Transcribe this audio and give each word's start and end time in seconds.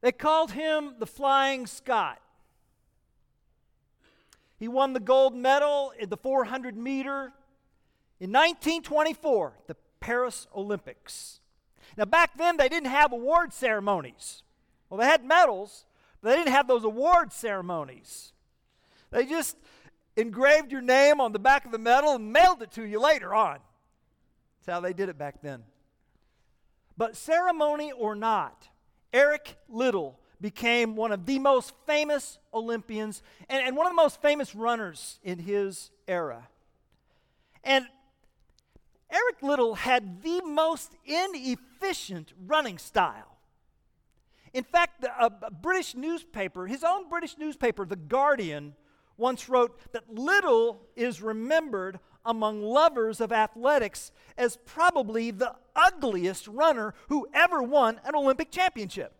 They 0.00 0.12
called 0.12 0.52
him 0.52 0.94
the 0.98 1.06
Flying 1.06 1.66
Scot. 1.66 2.20
He 4.58 4.68
won 4.68 4.92
the 4.92 5.00
gold 5.00 5.34
medal 5.34 5.92
in 5.98 6.08
the 6.08 6.16
400 6.16 6.76
meter 6.76 7.32
in 8.20 8.30
1924, 8.30 9.54
the 9.66 9.76
Paris 10.00 10.46
Olympics. 10.54 11.40
Now, 11.96 12.04
back 12.04 12.36
then, 12.36 12.56
they 12.56 12.68
didn't 12.68 12.90
have 12.90 13.12
award 13.12 13.52
ceremonies. 13.52 14.42
Well, 14.88 15.00
they 15.00 15.06
had 15.06 15.24
medals, 15.24 15.86
but 16.20 16.30
they 16.30 16.36
didn't 16.36 16.52
have 16.52 16.68
those 16.68 16.84
award 16.84 17.32
ceremonies. 17.32 18.32
They 19.10 19.24
just 19.24 19.56
engraved 20.16 20.70
your 20.70 20.82
name 20.82 21.20
on 21.20 21.32
the 21.32 21.38
back 21.38 21.64
of 21.64 21.72
the 21.72 21.78
medal 21.78 22.14
and 22.14 22.32
mailed 22.32 22.62
it 22.62 22.70
to 22.72 22.84
you 22.84 23.00
later 23.00 23.34
on. 23.34 23.58
That's 24.58 24.74
how 24.74 24.80
they 24.80 24.92
did 24.92 25.08
it 25.08 25.18
back 25.18 25.40
then. 25.42 25.64
But 26.96 27.16
ceremony 27.16 27.92
or 27.92 28.14
not, 28.14 28.68
Eric 29.12 29.56
Liddell 29.68 30.18
became 30.40 30.96
one 30.96 31.12
of 31.12 31.26
the 31.26 31.38
most 31.38 31.74
famous 31.86 32.38
Olympians 32.54 33.22
and, 33.48 33.66
and 33.66 33.76
one 33.76 33.86
of 33.86 33.92
the 33.92 34.02
most 34.02 34.22
famous 34.22 34.54
runners 34.54 35.18
in 35.22 35.38
his 35.38 35.90
era. 36.08 36.48
And 37.62 37.86
Eric 39.10 39.42
Liddell 39.42 39.74
had 39.74 40.22
the 40.22 40.40
most 40.42 40.94
inefficient 41.04 42.32
running 42.46 42.78
style. 42.78 43.36
In 44.52 44.64
fact, 44.64 45.04
a, 45.04 45.32
a, 45.42 45.50
British 45.50 45.94
newspaper, 45.94 46.66
his 46.66 46.82
own 46.82 47.08
British 47.08 47.36
newspaper, 47.38 47.84
The 47.84 47.96
Guardian, 47.96 48.74
once 49.16 49.48
wrote 49.48 49.92
that 49.92 50.12
Liddell 50.12 50.80
is 50.96 51.20
remembered 51.20 52.00
among 52.24 52.62
lovers 52.62 53.20
of 53.20 53.32
athletics 53.32 54.12
as 54.36 54.58
probably 54.64 55.30
the 55.30 55.54
ugliest 55.74 56.46
runner 56.48 56.94
who 57.08 57.26
ever 57.32 57.62
won 57.62 58.00
an 58.04 58.14
Olympic 58.14 58.50
championship. 58.50 59.14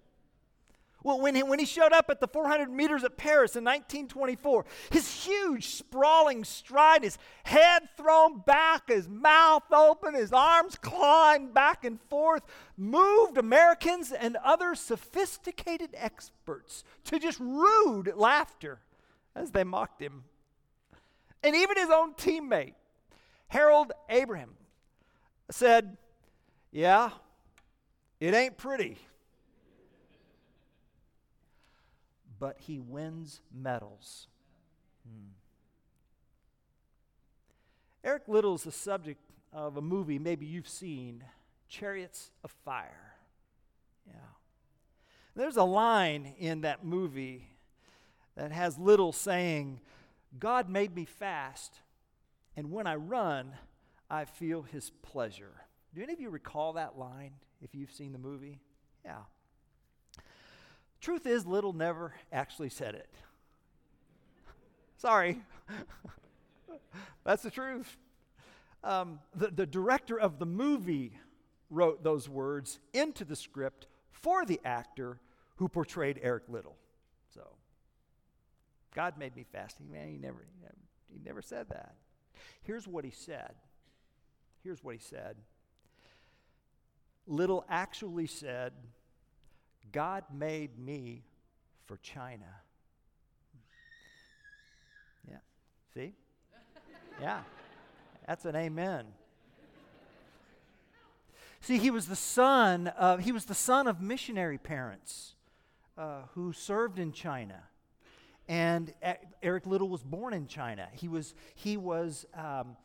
Well, 1.02 1.20
when 1.20 1.34
he, 1.34 1.42
when 1.42 1.58
he 1.58 1.64
showed 1.64 1.92
up 1.92 2.10
at 2.10 2.20
the 2.20 2.28
400 2.28 2.70
meters 2.70 3.04
at 3.04 3.16
Paris 3.16 3.56
in 3.56 3.64
1924, 3.64 4.66
his 4.90 5.24
huge, 5.24 5.68
sprawling 5.68 6.44
stride, 6.44 7.04
his 7.04 7.16
head 7.44 7.88
thrown 7.96 8.40
back, 8.40 8.88
his 8.88 9.08
mouth 9.08 9.62
open, 9.72 10.14
his 10.14 10.32
arms 10.32 10.76
clawing 10.76 11.52
back 11.52 11.84
and 11.84 12.00
forth, 12.10 12.42
moved 12.76 13.38
Americans 13.38 14.12
and 14.12 14.36
other 14.44 14.74
sophisticated 14.74 15.90
experts 15.94 16.84
to 17.04 17.18
just 17.18 17.40
rude 17.40 18.12
laughter 18.14 18.80
as 19.34 19.52
they 19.52 19.64
mocked 19.64 20.02
him. 20.02 20.24
And 21.42 21.56
even 21.56 21.78
his 21.78 21.88
own 21.88 22.12
teammate, 22.12 22.74
Harold 23.50 23.92
Abraham, 24.08 24.54
said, 25.50 25.96
Yeah, 26.72 27.10
it 28.18 28.34
ain't 28.34 28.56
pretty. 28.56 28.98
but 32.40 32.56
he 32.58 32.80
wins 32.80 33.40
medals. 33.54 34.26
Hmm. 35.06 35.28
Eric 38.02 38.22
Liddell 38.26 38.54
is 38.54 38.64
the 38.64 38.72
subject 38.72 39.20
of 39.52 39.76
a 39.76 39.82
movie 39.82 40.18
maybe 40.18 40.46
you've 40.46 40.68
seen, 40.68 41.22
Chariots 41.68 42.32
of 42.42 42.50
Fire. 42.64 43.12
Yeah. 44.06 44.14
There's 45.36 45.58
a 45.58 45.64
line 45.64 46.34
in 46.38 46.62
that 46.62 46.82
movie 46.82 47.46
that 48.36 48.52
has 48.52 48.78
Liddell 48.78 49.12
saying, 49.12 49.80
God 50.38 50.70
made 50.70 50.96
me 50.96 51.04
fast, 51.04 51.74
and 52.60 52.70
when 52.70 52.86
I 52.86 52.96
run, 52.96 53.54
I 54.10 54.26
feel 54.26 54.60
his 54.60 54.90
pleasure. 55.00 55.62
Do 55.94 56.02
any 56.02 56.12
of 56.12 56.20
you 56.20 56.28
recall 56.28 56.74
that 56.74 56.98
line 56.98 57.32
if 57.62 57.74
you've 57.74 57.90
seen 57.90 58.12
the 58.12 58.18
movie? 58.18 58.60
Yeah. 59.02 59.20
Truth 61.00 61.26
is, 61.26 61.46
Liddell 61.46 61.72
never 61.72 62.12
actually 62.30 62.68
said 62.68 62.96
it. 62.96 63.08
Sorry. 64.98 65.40
That's 67.24 67.42
the 67.42 67.50
truth. 67.50 67.96
Um, 68.84 69.20
the, 69.34 69.48
the 69.48 69.64
director 69.64 70.20
of 70.20 70.38
the 70.38 70.44
movie 70.44 71.18
wrote 71.70 72.04
those 72.04 72.28
words 72.28 72.78
into 72.92 73.24
the 73.24 73.36
script 73.36 73.86
for 74.10 74.44
the 74.44 74.60
actor 74.66 75.18
who 75.56 75.66
portrayed 75.66 76.20
Eric 76.22 76.42
Liddell. 76.46 76.76
So, 77.34 77.40
God 78.94 79.16
made 79.16 79.34
me 79.34 79.46
fast. 79.50 79.78
He 79.78 79.84
never, 79.86 80.06
he 80.10 80.18
never, 80.18 80.44
he 81.08 81.20
never 81.24 81.40
said 81.40 81.70
that. 81.70 81.94
Here's 82.62 82.86
what 82.86 83.04
he 83.04 83.10
said. 83.10 83.54
Here's 84.62 84.82
what 84.82 84.94
he 84.94 85.00
said. 85.00 85.36
Liddell 87.26 87.64
actually 87.68 88.26
said, 88.26 88.72
God 89.92 90.24
made 90.32 90.78
me 90.78 91.22
for 91.86 91.96
China. 91.98 92.46
Yeah. 95.28 95.36
See? 95.94 96.12
Yeah. 97.20 97.40
That's 98.26 98.46
an 98.46 98.56
amen. 98.56 99.06
See, 101.60 101.78
he 101.78 101.90
was 101.90 102.06
the 102.06 102.16
son 102.16 102.88
of 102.88 103.20
he 103.20 103.32
was 103.32 103.44
the 103.44 103.54
son 103.54 103.86
of 103.86 104.00
missionary 104.00 104.56
parents 104.56 105.34
uh, 105.98 106.22
who 106.34 106.52
served 106.52 106.98
in 106.98 107.12
China, 107.12 107.64
and 108.50 108.92
Eric 109.44 109.64
Liddell 109.64 109.88
was 109.88 110.02
born 110.02 110.34
in 110.34 110.48
China. 110.48 110.88
He 110.92 111.06
was 111.06 111.34
he 111.54 111.76
was 111.76 112.26
um, 112.34 112.76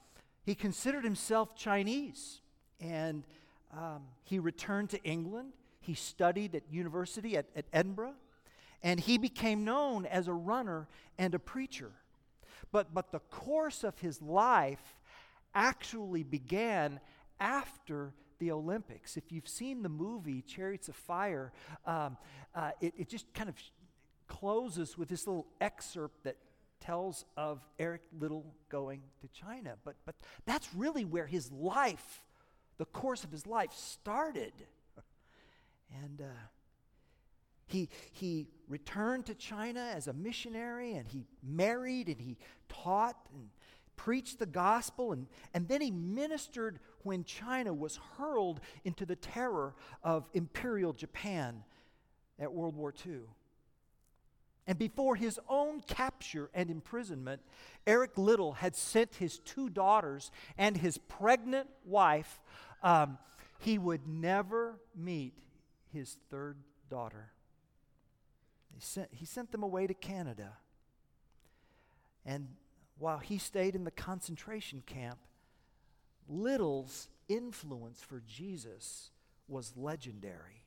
he 0.43 0.53
considered 0.53 1.03
himself 1.03 1.55
Chinese, 1.55 2.41
and 2.79 3.23
um, 3.75 4.03
he 4.23 4.37
returned 4.37 4.91
to 4.91 5.03
England. 5.03 5.53
He 5.79 5.95
studied 5.95 6.53
at 6.53 6.61
university 6.69 7.35
at, 7.35 7.47
at 7.55 7.65
Edinburgh, 7.73 8.13
and 8.83 8.99
he 8.99 9.17
became 9.17 9.65
known 9.65 10.05
as 10.05 10.27
a 10.27 10.33
runner 10.33 10.87
and 11.17 11.33
a 11.33 11.39
preacher. 11.39 11.91
But, 12.71 12.93
but 12.93 13.11
the 13.11 13.19
course 13.19 13.83
of 13.83 13.97
his 13.99 14.21
life 14.21 14.95
actually 15.55 16.23
began 16.23 16.99
after 17.39 18.13
the 18.39 18.51
Olympics. 18.51 19.17
If 19.17 19.31
you've 19.31 19.47
seen 19.47 19.81
the 19.81 19.89
movie 19.89 20.41
Chariots 20.41 20.89
of 20.89 20.95
Fire, 20.95 21.53
um, 21.85 22.17
uh, 22.53 22.71
it, 22.81 22.93
it 22.97 23.09
just 23.09 23.33
kind 23.33 23.49
of 23.49 23.55
closes 24.27 24.97
with 24.97 25.09
this 25.09 25.27
little 25.27 25.47
excerpt 25.61 26.23
that 26.23 26.37
tells 26.79 27.25
of 27.35 27.61
Eric 27.79 28.01
Liddell 28.19 28.45
going 28.69 29.01
to 29.21 29.27
China. 29.29 29.75
But, 29.83 29.95
but 30.05 30.15
that's 30.45 30.73
really 30.75 31.05
where 31.05 31.25
his 31.25 31.51
life, 31.51 32.21
the 32.77 32.85
course 32.85 33.23
of 33.23 33.31
his 33.31 33.47
life, 33.47 33.73
started. 33.73 34.53
And 36.03 36.21
uh, 36.21 36.33
he, 37.67 37.89
he 38.11 38.47
returned 38.67 39.25
to 39.27 39.35
China 39.35 39.91
as 39.95 40.07
a 40.07 40.13
missionary 40.13 40.93
and 40.93 41.07
he 41.07 41.25
married 41.43 42.07
and 42.07 42.19
he 42.19 42.37
taught 42.69 43.17
and 43.33 43.49
preached 43.95 44.39
the 44.39 44.45
gospel. 44.45 45.11
And, 45.11 45.27
and 45.53 45.67
then 45.67 45.81
he 45.81 45.91
ministered 45.91 46.79
when 47.03 47.23
China 47.23 47.73
was 47.73 47.99
hurled 48.17 48.59
into 48.83 49.05
the 49.05 49.15
terror 49.15 49.73
of 50.03 50.27
Imperial 50.33 50.93
Japan 50.93 51.63
at 52.39 52.51
World 52.51 52.75
War 52.75 52.93
II. 53.05 53.21
And 54.67 54.79
before 54.79 55.15
his 55.15 55.39
own 55.47 55.81
capture 55.81 56.49
and 56.53 56.71
imprisonment, 56.71 57.41
Eric 57.85 58.17
Liddell 58.17 58.53
had 58.53 58.75
sent 58.75 59.15
his 59.15 59.37
two 59.39 59.69
daughters 59.69 60.31
and 60.57 60.75
his 60.75 60.97
pregnant 60.97 61.69
wife. 61.85 62.41
Um, 62.81 63.19
he 63.59 63.77
would 63.77 64.07
never 64.07 64.79
meet 64.95 65.33
his 65.93 66.17
third 66.31 66.57
daughter. 66.89 67.31
He 68.73 68.81
sent, 68.81 69.09
he 69.11 69.25
sent 69.25 69.51
them 69.51 69.63
away 69.63 69.87
to 69.87 69.93
Canada. 69.93 70.57
And 72.25 72.47
while 72.97 73.19
he 73.19 73.37
stayed 73.37 73.75
in 73.75 73.83
the 73.83 73.91
concentration 73.91 74.81
camp, 74.85 75.19
Liddell's 76.27 77.07
influence 77.29 78.01
for 78.01 78.23
Jesus 78.27 79.11
was 79.47 79.73
legendary. 79.77 80.64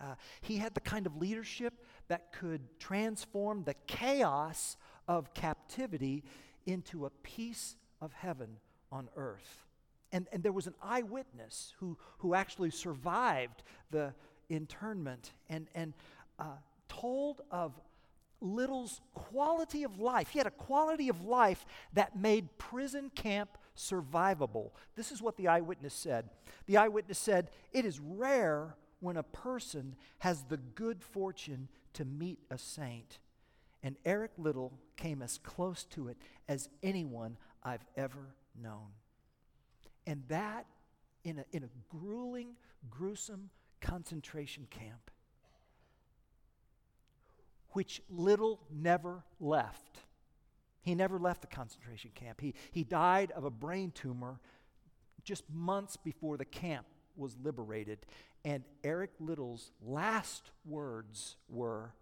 Uh, 0.00 0.14
he 0.40 0.58
had 0.58 0.74
the 0.74 0.80
kind 0.80 1.06
of 1.06 1.16
leadership 1.16 1.74
that 2.08 2.32
could 2.32 2.60
transform 2.78 3.64
the 3.64 3.74
chaos 3.86 4.76
of 5.06 5.34
captivity 5.34 6.24
into 6.66 7.06
a 7.06 7.10
piece 7.10 7.76
of 8.00 8.12
heaven 8.12 8.56
on 8.92 9.08
earth. 9.16 9.64
And, 10.12 10.26
and 10.32 10.42
there 10.42 10.52
was 10.52 10.66
an 10.66 10.74
eyewitness 10.82 11.74
who, 11.78 11.98
who 12.18 12.34
actually 12.34 12.70
survived 12.70 13.62
the, 13.90 14.14
internment 14.48 15.32
and, 15.48 15.68
and 15.74 15.94
uh, 16.38 16.56
told 16.88 17.42
of 17.50 17.78
Liddell's 18.40 19.00
quality 19.14 19.82
of 19.82 19.98
life. 19.98 20.28
He 20.30 20.38
had 20.38 20.46
a 20.46 20.52
quality 20.52 21.08
of 21.08 21.24
life 21.24 21.66
that 21.92 22.16
made 22.16 22.56
prison 22.56 23.10
camp 23.14 23.58
survivable. 23.76 24.70
This 24.96 25.10
is 25.10 25.20
what 25.20 25.36
the 25.36 25.48
eyewitness 25.48 25.94
said. 25.94 26.30
The 26.66 26.76
eyewitness 26.76 27.18
said, 27.18 27.50
It 27.72 27.84
is 27.84 28.00
rare 28.00 28.76
when 29.00 29.16
a 29.16 29.22
person 29.22 29.94
has 30.18 30.42
the 30.44 30.56
good 30.56 31.02
fortune 31.02 31.68
to 31.94 32.04
meet 32.04 32.38
a 32.50 32.58
saint. 32.58 33.18
And 33.82 33.96
Eric 34.04 34.32
Liddell 34.38 34.72
came 34.96 35.22
as 35.22 35.38
close 35.38 35.84
to 35.84 36.08
it 36.08 36.16
as 36.48 36.68
anyone 36.82 37.36
I've 37.62 37.84
ever 37.96 38.34
known. 38.60 38.88
And 40.06 40.24
that, 40.28 40.66
in 41.22 41.38
a, 41.38 41.44
in 41.52 41.62
a 41.62 41.68
grueling, 41.88 42.56
gruesome 42.90 43.50
concentration 43.80 44.66
camp. 44.70 45.10
which 47.72 48.02
Liddell 48.08 48.60
never 48.70 49.22
left. 49.38 49.98
He 50.82 50.94
never 50.94 51.18
left 51.18 51.42
the 51.42 51.46
concentration 51.46 52.10
camp. 52.14 52.40
He, 52.40 52.54
he 52.72 52.82
died 52.82 53.30
of 53.32 53.44
a 53.44 53.50
brain 53.50 53.92
tumor 53.92 54.40
just 55.22 55.44
months 55.52 55.96
before 55.96 56.36
the 56.36 56.44
camp 56.44 56.86
was 57.16 57.36
liberated. 57.42 57.98
And 58.44 58.64
Eric 58.84 59.12
Liddell's 59.18 59.72
last 59.84 60.50
words 60.64 61.36
were, 61.48 61.92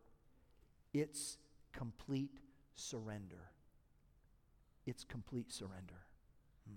It's 0.92 1.38
complete 1.72 2.38
surrender. 2.74 3.50
It's 4.86 5.02
complete 5.04 5.52
surrender. 5.52 6.04
Hmm. 6.68 6.76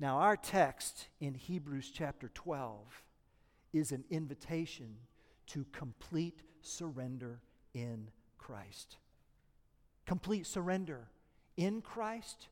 Now, 0.00 0.18
our 0.18 0.36
text 0.36 1.08
in 1.20 1.34
Hebrews 1.34 1.90
chapter 1.94 2.30
12 2.34 3.04
is 3.72 3.92
an 3.92 4.04
invitation 4.10 4.96
to 5.48 5.66
complete 5.72 6.42
surrender 6.62 7.40
in 7.74 8.08
Christ. 8.38 8.96
Complete 10.06 10.46
surrender 10.46 11.08
in 11.56 11.80
Christ, 11.80 12.48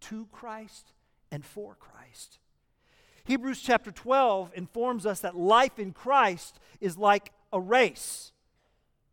to 0.00 0.26
Christ, 0.32 0.92
and 1.30 1.44
for 1.44 1.74
Christ. 1.74 2.38
Hebrews 3.24 3.62
chapter 3.62 3.90
12 3.90 4.52
informs 4.54 5.06
us 5.06 5.20
that 5.20 5.36
life 5.36 5.78
in 5.78 5.92
Christ 5.92 6.60
is 6.80 6.98
like 6.98 7.32
a 7.52 7.60
race. 7.60 8.32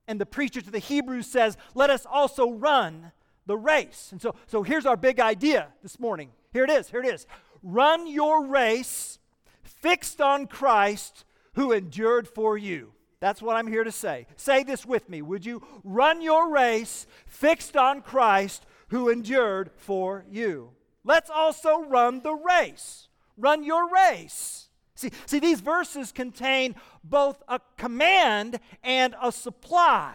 And 0.07 0.19
the 0.19 0.25
preacher 0.25 0.61
to 0.61 0.71
the 0.71 0.79
Hebrews 0.79 1.27
says, 1.27 1.57
Let 1.73 1.89
us 1.89 2.05
also 2.05 2.51
run 2.51 3.13
the 3.45 3.57
race. 3.57 4.09
And 4.11 4.21
so, 4.21 4.35
so 4.47 4.63
here's 4.63 4.85
our 4.85 4.97
big 4.97 5.19
idea 5.19 5.69
this 5.81 5.99
morning. 5.99 6.31
Here 6.51 6.65
it 6.65 6.69
is. 6.69 6.89
Here 6.89 7.01
it 7.01 7.07
is. 7.07 7.25
Run 7.63 8.07
your 8.07 8.45
race 8.45 9.19
fixed 9.63 10.19
on 10.19 10.47
Christ 10.47 11.23
who 11.53 11.71
endured 11.71 12.27
for 12.27 12.57
you. 12.57 12.91
That's 13.21 13.41
what 13.41 13.55
I'm 13.55 13.67
here 13.67 13.83
to 13.83 13.91
say. 13.91 14.25
Say 14.35 14.63
this 14.63 14.85
with 14.85 15.07
me, 15.07 15.21
would 15.21 15.45
you? 15.45 15.61
Run 15.83 16.21
your 16.21 16.49
race 16.49 17.05
fixed 17.27 17.77
on 17.77 18.01
Christ 18.01 18.65
who 18.89 19.09
endured 19.09 19.71
for 19.77 20.25
you. 20.29 20.71
Let's 21.03 21.29
also 21.29 21.83
run 21.83 22.21
the 22.23 22.33
race. 22.33 23.07
Run 23.41 23.63
your 23.63 23.89
race. 23.89 24.67
See, 24.93 25.09
see, 25.25 25.39
these 25.39 25.61
verses 25.61 26.11
contain 26.11 26.75
both 27.03 27.41
a 27.47 27.59
command 27.75 28.59
and 28.83 29.15
a 29.21 29.31
supply. 29.31 30.13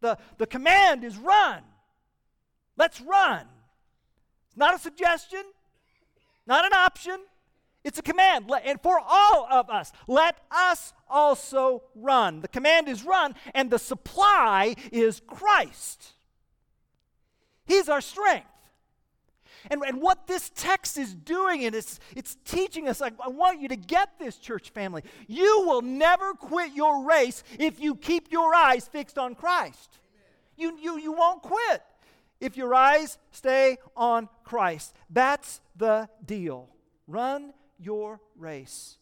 The, 0.00 0.18
the 0.38 0.48
command 0.48 1.04
is 1.04 1.16
run. 1.16 1.62
Let's 2.76 3.00
run. 3.00 3.46
It's 4.48 4.56
not 4.56 4.74
a 4.74 4.78
suggestion, 4.80 5.42
not 6.44 6.64
an 6.64 6.72
option. 6.72 7.20
It's 7.84 8.00
a 8.00 8.02
command. 8.02 8.50
And 8.64 8.80
for 8.80 8.98
all 9.00 9.46
of 9.48 9.70
us, 9.70 9.92
let 10.08 10.38
us 10.50 10.92
also 11.08 11.84
run. 11.94 12.40
The 12.40 12.48
command 12.48 12.88
is 12.88 13.04
run, 13.04 13.36
and 13.54 13.70
the 13.70 13.78
supply 13.78 14.74
is 14.90 15.22
Christ. 15.24 16.14
He's 17.64 17.88
our 17.88 18.00
strength. 18.00 18.48
And, 19.70 19.82
and 19.86 20.00
what 20.00 20.26
this 20.26 20.50
text 20.54 20.98
is 20.98 21.14
doing, 21.14 21.64
and 21.64 21.74
it's, 21.74 21.98
it's 22.14 22.36
teaching 22.44 22.88
us, 22.88 23.02
I, 23.02 23.10
I 23.22 23.28
want 23.28 23.60
you 23.60 23.68
to 23.68 23.76
get 23.76 24.18
this, 24.18 24.36
church 24.36 24.70
family. 24.70 25.02
You 25.26 25.64
will 25.66 25.82
never 25.82 26.32
quit 26.34 26.74
your 26.74 27.04
race 27.04 27.42
if 27.58 27.80
you 27.80 27.94
keep 27.94 28.30
your 28.30 28.54
eyes 28.54 28.88
fixed 28.88 29.18
on 29.18 29.34
Christ. 29.34 29.98
You, 30.56 30.78
you, 30.80 30.98
you 30.98 31.12
won't 31.12 31.42
quit 31.42 31.82
if 32.40 32.56
your 32.56 32.74
eyes 32.74 33.18
stay 33.30 33.78
on 33.96 34.28
Christ. 34.44 34.94
That's 35.10 35.60
the 35.76 36.08
deal. 36.24 36.68
Run 37.06 37.52
your 37.78 38.20
race 38.36 38.98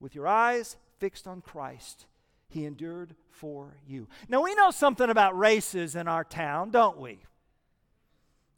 with 0.00 0.14
your 0.14 0.26
eyes 0.26 0.76
fixed 0.98 1.26
on 1.26 1.40
Christ. 1.40 2.06
He 2.48 2.64
endured 2.66 3.14
for 3.30 3.76
you. 3.86 4.08
Now, 4.28 4.42
we 4.42 4.54
know 4.54 4.70
something 4.70 5.08
about 5.08 5.36
races 5.36 5.96
in 5.96 6.06
our 6.06 6.24
town, 6.24 6.70
don't 6.70 6.98
we? 6.98 7.20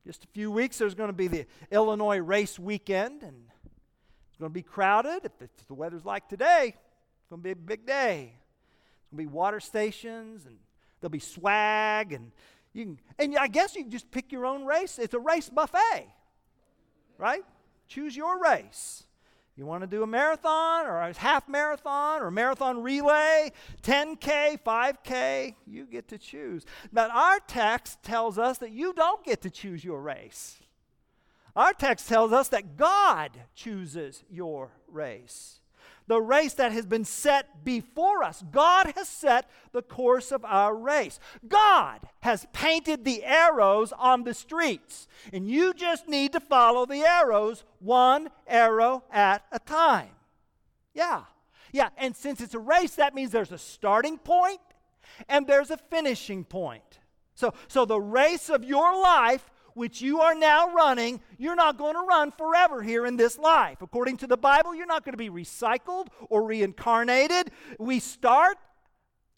Just 0.06 0.24
a 0.24 0.26
few 0.28 0.50
weeks, 0.50 0.76
there's 0.78 0.94
going 0.94 1.08
to 1.08 1.14
be 1.14 1.28
the 1.28 1.46
Illinois 1.70 2.18
race 2.18 2.58
weekend, 2.58 3.22
and 3.22 3.34
it's 4.28 4.38
going 4.38 4.50
to 4.50 4.54
be 4.54 4.62
crowded. 4.62 5.24
If 5.24 5.66
the 5.66 5.74
weather's 5.74 6.04
like 6.04 6.28
today, 6.28 6.74
it's 6.74 7.30
going 7.30 7.40
to 7.40 7.44
be 7.44 7.52
a 7.52 7.56
big 7.56 7.86
day. 7.86 8.32
It's 8.34 9.10
going 9.10 9.24
to 9.24 9.30
be 9.30 9.34
water 9.34 9.60
stations, 9.60 10.44
and 10.44 10.56
there'll 11.00 11.10
be 11.10 11.20
swag, 11.20 12.12
and 12.12 12.32
you 12.74 12.84
can, 12.84 13.00
and 13.18 13.38
I 13.38 13.46
guess 13.46 13.74
you 13.74 13.82
can 13.82 13.90
just 13.90 14.10
pick 14.10 14.30
your 14.30 14.44
own 14.44 14.66
race. 14.66 14.98
It's 14.98 15.14
a 15.14 15.18
race 15.18 15.48
buffet, 15.48 16.06
right? 17.16 17.44
Choose 17.88 18.14
your 18.14 18.42
race. 18.42 19.04
You 19.56 19.66
want 19.66 19.82
to 19.82 19.86
do 19.86 20.02
a 20.02 20.06
marathon 20.06 20.86
or 20.86 21.00
a 21.00 21.12
half 21.16 21.48
marathon 21.48 22.20
or 22.20 22.26
a 22.26 22.32
marathon 22.32 22.82
relay, 22.82 23.52
10K, 23.82 24.58
5K, 24.64 25.54
you 25.66 25.86
get 25.86 26.08
to 26.08 26.18
choose. 26.18 26.64
But 26.92 27.10
our 27.12 27.38
text 27.46 28.02
tells 28.02 28.36
us 28.36 28.58
that 28.58 28.72
you 28.72 28.92
don't 28.92 29.24
get 29.24 29.42
to 29.42 29.50
choose 29.50 29.84
your 29.84 30.02
race. 30.02 30.58
Our 31.54 31.72
text 31.72 32.08
tells 32.08 32.32
us 32.32 32.48
that 32.48 32.76
God 32.76 33.30
chooses 33.54 34.24
your 34.28 34.72
race 34.88 35.60
the 36.06 36.20
race 36.20 36.54
that 36.54 36.72
has 36.72 36.86
been 36.86 37.04
set 37.04 37.64
before 37.64 38.22
us. 38.22 38.44
God 38.50 38.92
has 38.96 39.08
set 39.08 39.48
the 39.72 39.82
course 39.82 40.32
of 40.32 40.44
our 40.44 40.74
race. 40.74 41.18
God 41.48 42.00
has 42.20 42.46
painted 42.52 43.04
the 43.04 43.24
arrows 43.24 43.92
on 43.92 44.24
the 44.24 44.34
streets, 44.34 45.08
and 45.32 45.48
you 45.48 45.72
just 45.72 46.08
need 46.08 46.32
to 46.32 46.40
follow 46.40 46.86
the 46.86 47.00
arrows 47.00 47.64
one 47.78 48.28
arrow 48.46 49.04
at 49.10 49.44
a 49.50 49.58
time. 49.58 50.10
Yeah. 50.92 51.22
Yeah, 51.72 51.88
and 51.96 52.14
since 52.14 52.40
it's 52.40 52.54
a 52.54 52.60
race, 52.60 52.94
that 52.96 53.14
means 53.14 53.32
there's 53.32 53.50
a 53.50 53.58
starting 53.58 54.16
point 54.16 54.60
and 55.28 55.44
there's 55.46 55.72
a 55.72 55.76
finishing 55.76 56.44
point. 56.44 57.00
So, 57.34 57.52
so 57.66 57.84
the 57.84 58.00
race 58.00 58.48
of 58.48 58.62
your 58.62 59.00
life 59.02 59.50
which 59.74 60.00
you 60.00 60.20
are 60.20 60.34
now 60.34 60.72
running, 60.72 61.20
you're 61.38 61.54
not 61.54 61.78
going 61.78 61.94
to 61.94 62.02
run 62.02 62.30
forever 62.32 62.82
here 62.82 63.06
in 63.06 63.16
this 63.16 63.38
life. 63.38 63.82
According 63.82 64.16
to 64.18 64.26
the 64.26 64.36
Bible, 64.36 64.74
you're 64.74 64.86
not 64.86 65.04
going 65.04 65.12
to 65.12 65.18
be 65.18 65.30
recycled 65.30 66.08
or 66.30 66.44
reincarnated. 66.44 67.50
We 67.78 68.00
start 68.00 68.56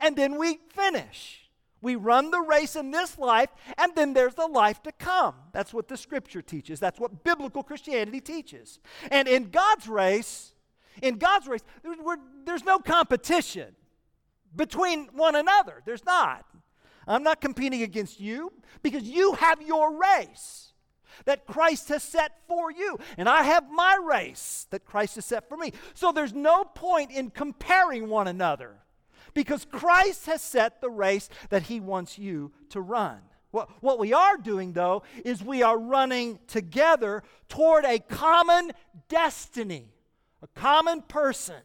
and 0.01 0.15
then 0.17 0.39
we 0.39 0.59
finish. 0.69 1.43
We 1.83 1.95
run 1.95 2.31
the 2.31 2.41
race 2.41 2.75
in 2.75 2.91
this 2.91 3.19
life, 3.19 3.51
and 3.79 3.95
then 3.95 4.15
there's 4.15 4.35
the 4.35 4.47
life 4.47 4.83
to 4.85 4.93
come. 4.93 5.35
That's 5.53 5.73
what 5.73 5.89
the 5.89 5.97
scripture 5.97 6.43
teaches. 6.43 6.81
That's 6.81 6.99
what 6.99 7.23
biblical 7.23 7.63
Christianity 7.63 8.21
teaches. 8.21 8.81
And 9.11 9.29
in 9.29 9.51
God's 9.51 9.87
race, 9.87 10.53
in 11.03 11.19
God's 11.19 11.47
race, 11.47 11.63
there's 12.45 12.65
no 12.65 12.79
competition 12.79 13.77
between 14.55 15.09
one 15.13 15.37
another. 15.37 15.83
There's 15.85 16.05
not. 16.05 16.47
I'm 17.07 17.23
not 17.23 17.41
competing 17.41 17.83
against 17.83 18.21
you 18.21 18.53
because 18.83 19.05
you 19.05 19.35
have 19.35 19.63
your 19.63 19.97
race 19.97 20.73
that 21.25 21.47
Christ 21.47 21.89
has 21.89 22.03
set 22.03 22.33
for 22.47 22.71
you, 22.71 22.99
and 23.17 23.29
I 23.29 23.43
have 23.43 23.71
my 23.71 23.99
race 24.03 24.67
that 24.71 24.85
Christ 24.85 25.15
has 25.15 25.25
set 25.25 25.49
for 25.49 25.57
me. 25.57 25.73
So 25.95 26.13
there's 26.13 26.35
no 26.35 26.65
point 26.65 27.11
in 27.11 27.31
comparing 27.31 28.09
one 28.09 28.29
another 28.29 28.77
because 29.33 29.65
Christ 29.65 30.27
has 30.27 30.43
set 30.43 30.81
the 30.81 30.91
race 30.91 31.29
that 31.51 31.65
he 31.65 31.81
wants 31.81 32.19
you 32.19 32.53
to 32.71 32.81
run. 32.81 33.19
What, 33.51 33.71
what 33.81 33.99
we 33.99 34.13
are 34.13 34.37
doing, 34.37 34.73
though, 34.73 35.03
is 35.25 35.43
we 35.43 35.63
are 35.63 35.79
running 35.79 36.39
together 36.47 37.23
toward 37.49 37.85
a 37.85 37.99
common 37.99 38.73
destiny, 39.09 39.89
a 40.43 40.49
common 40.49 41.03
person. 41.03 41.63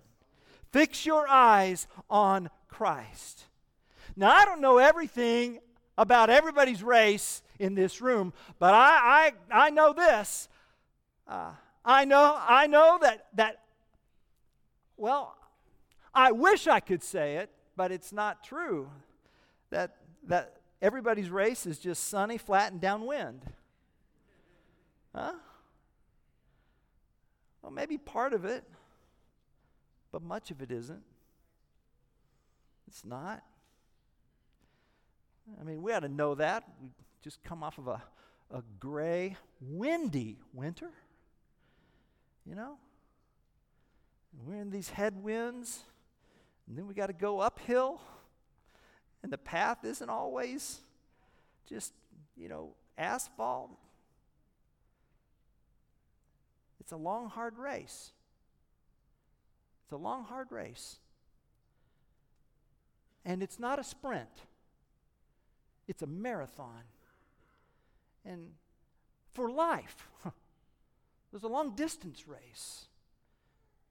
Fix 0.72 1.06
your 1.06 1.28
eyes 1.28 1.88
on 2.10 2.50
Christ. 2.70 3.46
Now, 4.16 4.32
I 4.32 4.46
don't 4.46 4.62
know 4.62 4.78
everything 4.78 5.60
about 5.98 6.30
everybody's 6.30 6.84
race 6.84 7.42
in 7.60 7.76
this 7.76 8.02
room, 8.02 8.34
but 8.60 8.74
I, 8.74 9.32
I, 9.52 9.66
I 9.68 9.70
know 9.70 9.94
this. 9.94 10.50
Uh, 11.28 11.52
I 11.86 12.06
know, 12.06 12.38
I 12.40 12.68
know 12.68 13.00
that, 13.02 13.28
that, 13.36 13.64
well, 14.98 15.36
I 16.14 16.32
wish 16.32 16.68
I 16.68 16.80
could 16.80 17.04
say 17.04 17.38
it, 17.38 17.50
but 17.76 17.92
it's 17.92 18.12
not 18.12 18.44
true. 18.44 18.90
That, 19.70 19.96
that 20.28 20.58
everybody's 20.82 21.30
race 21.30 21.66
is 21.66 21.80
just 21.80 22.08
sunny, 22.08 22.38
flat, 22.38 22.72
and 22.72 22.82
downwind. 22.82 23.42
Huh? 25.16 25.34
Well, 27.62 27.72
maybe 27.72 27.98
part 27.98 28.34
of 28.34 28.46
it, 28.46 28.64
but 30.12 30.22
much 30.22 30.52
of 30.52 30.62
it 30.62 30.72
isn't. 30.72 31.04
It's 32.88 33.06
not. 33.06 33.44
I 35.60 35.64
mean, 35.64 35.82
we 35.82 35.94
ought 35.94 36.02
to 36.02 36.10
know 36.10 36.36
that. 36.36 36.64
We 36.82 36.90
just 37.24 37.44
come 37.44 37.64
off 37.64 37.78
of 37.78 37.88
a, 37.88 38.02
a 38.52 38.64
gray, 38.80 39.38
windy 39.60 40.38
winter. 40.54 40.92
You 42.46 42.56
know? 42.56 42.78
We're 44.46 44.56
in 44.56 44.70
these 44.70 44.90
headwinds, 44.90 45.84
and 46.68 46.78
then 46.78 46.88
we 46.88 46.94
got 46.94 47.08
to 47.08 47.14
go 47.14 47.40
uphill, 47.40 48.02
and 49.24 49.32
the 49.32 49.38
path 49.38 49.84
isn't 49.84 50.10
always 50.10 50.80
just, 51.68 51.94
you 52.38 52.48
know, 52.48 52.74
asphalt. 52.98 53.72
It's 56.80 56.92
a 56.92 56.98
long, 56.98 57.30
hard 57.30 57.58
race. 57.58 58.12
It's 59.86 59.92
a 59.92 59.98
long, 59.98 60.24
hard 60.24 60.52
race. 60.52 60.98
And 63.24 63.44
it's 63.44 63.60
not 63.60 63.78
a 63.80 63.84
sprint. 63.84 64.30
It's 65.92 66.02
a 66.02 66.08
marathon. 66.08 66.84
And 68.26 68.54
for 69.34 69.52
life, 69.52 70.08
there's 71.32 71.44
a 71.44 71.48
long 71.48 71.76
distance 71.76 72.28
race. 72.28 72.86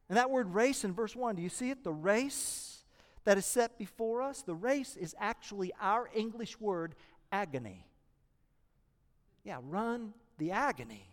And 0.08 0.16
that 0.16 0.30
word 0.30 0.52
race 0.52 0.82
in 0.82 0.92
verse 0.92 1.14
1, 1.14 1.36
do 1.36 1.42
you 1.42 1.48
see 1.48 1.70
it? 1.70 1.84
The 1.84 1.92
race 1.92 2.78
that 3.24 3.38
is 3.38 3.46
set 3.46 3.78
before 3.78 4.22
us, 4.22 4.42
the 4.42 4.54
race 4.54 4.96
is 4.96 5.14
actually 5.20 5.72
our 5.80 6.08
English 6.14 6.58
word 6.58 6.94
agony. 7.30 7.86
Yeah, 9.44 9.58
run 9.62 10.14
the 10.38 10.50
agony, 10.50 11.06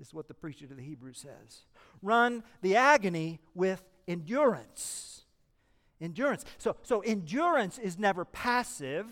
is 0.00 0.14
what 0.14 0.28
the 0.28 0.34
preacher 0.34 0.66
to 0.66 0.74
the 0.74 0.82
Hebrews 0.82 1.18
says. 1.18 1.66
Run 2.02 2.42
the 2.62 2.76
agony 2.76 3.40
with 3.54 3.82
endurance. 4.08 5.22
Endurance. 6.00 6.44
So, 6.58 6.76
so 6.82 7.00
endurance 7.00 7.78
is 7.78 7.98
never 7.98 8.24
passive. 8.24 9.06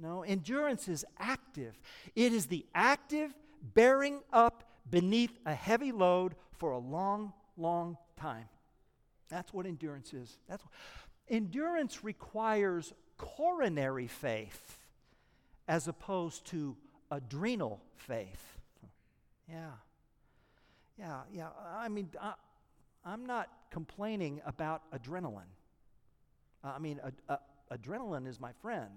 No, 0.00 0.22
endurance 0.22 0.88
is 0.88 1.04
active. 1.18 1.78
It 2.16 2.32
is 2.32 2.46
the 2.46 2.64
active 2.74 3.34
bearing 3.74 4.20
up 4.32 4.64
beneath 4.88 5.38
a 5.44 5.54
heavy 5.54 5.92
load 5.92 6.34
for 6.52 6.70
a 6.70 6.78
long, 6.78 7.32
long 7.56 7.98
time. 8.16 8.48
That's 9.28 9.52
what 9.52 9.66
endurance 9.66 10.12
is. 10.14 10.38
That's 10.48 10.64
what, 10.64 10.72
endurance 11.28 12.02
requires 12.02 12.92
coronary 13.16 14.06
faith 14.06 14.78
as 15.68 15.86
opposed 15.86 16.46
to 16.46 16.76
adrenal 17.10 17.80
faith. 17.96 18.58
Yeah. 19.48 19.70
Yeah, 20.98 21.20
yeah. 21.32 21.48
I 21.76 21.88
mean, 21.88 22.08
I, 22.20 22.34
am 23.04 23.26
not 23.26 23.48
complaining 23.70 24.40
about 24.46 24.82
adrenaline. 24.92 25.52
Uh, 26.64 26.72
I 26.74 26.78
mean, 26.78 27.00
adrenaline 27.70 28.26
is 28.26 28.40
my 28.40 28.52
friend. 28.60 28.90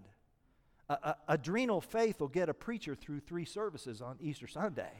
Adrenal 1.28 1.82
faith 1.82 2.20
will 2.20 2.28
get 2.28 2.50
a 2.50 2.54
preacher 2.54 2.96
through 2.96 3.20
three 3.22 3.46
services 3.46 4.02
on 4.02 4.18
Easter 4.22 4.48
Sunday. 4.48 4.92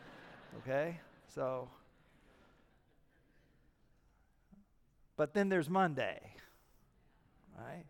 okay? 0.58 1.00
So, 1.34 1.68
but 5.16 5.34
then 5.34 5.48
there's 5.48 5.68
Monday, 5.68 6.20
right? 7.58 7.84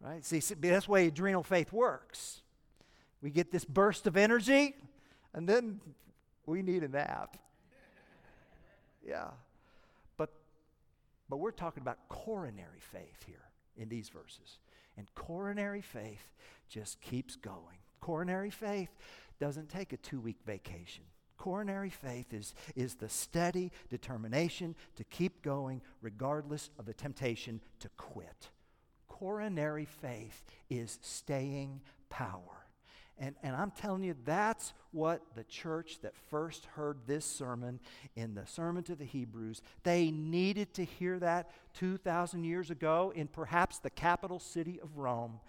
Right? 0.00 0.24
See, 0.24 0.40
see, 0.40 0.54
that's 0.54 0.86
the 0.86 0.92
way 0.92 1.06
adrenal 1.08 1.42
faith 1.42 1.72
works. 1.72 2.42
We 3.22 3.30
get 3.30 3.50
this 3.50 3.64
burst 3.64 4.06
of 4.06 4.16
energy, 4.16 4.76
and 5.34 5.48
then 5.48 5.80
we 6.44 6.62
need 6.62 6.84
a 6.84 6.88
nap. 6.88 7.36
Yeah. 9.06 9.28
But, 10.16 10.32
but 11.28 11.38
we're 11.38 11.50
talking 11.50 11.80
about 11.80 11.98
coronary 12.08 12.80
faith 12.80 13.24
here 13.26 13.48
in 13.76 13.88
these 13.88 14.08
verses. 14.08 14.58
And 14.96 15.06
coronary 15.14 15.82
faith 15.82 16.32
just 16.68 17.00
keeps 17.00 17.36
going. 17.36 17.78
Coronary 18.00 18.50
faith 18.50 18.90
doesn't 19.38 19.68
take 19.68 19.92
a 19.92 19.96
two 19.96 20.20
week 20.20 20.38
vacation. 20.46 21.04
Coronary 21.36 21.90
faith 21.90 22.32
is, 22.32 22.54
is 22.74 22.94
the 22.94 23.08
steady 23.08 23.70
determination 23.90 24.74
to 24.96 25.04
keep 25.04 25.42
going 25.42 25.82
regardless 26.00 26.70
of 26.78 26.86
the 26.86 26.94
temptation 26.94 27.60
to 27.80 27.88
quit. 27.96 28.48
Coronary 29.06 29.84
faith 29.84 30.44
is 30.70 30.98
staying 31.02 31.80
power. 32.08 32.65
And, 33.18 33.34
and 33.42 33.56
I'm 33.56 33.70
telling 33.70 34.02
you, 34.02 34.14
that's 34.24 34.74
what 34.92 35.22
the 35.34 35.44
church 35.44 36.00
that 36.02 36.14
first 36.28 36.66
heard 36.74 36.98
this 37.06 37.24
sermon 37.24 37.80
in 38.14 38.34
the 38.34 38.46
Sermon 38.46 38.82
to 38.84 38.94
the 38.94 39.04
Hebrews, 39.04 39.62
they 39.84 40.10
needed 40.10 40.74
to 40.74 40.84
hear 40.84 41.18
that 41.20 41.50
2,000 41.74 42.44
years 42.44 42.70
ago 42.70 43.12
in 43.14 43.26
perhaps 43.26 43.78
the 43.78 43.90
capital 43.90 44.38
city 44.38 44.80
of 44.82 44.98
Rome. 44.98 45.40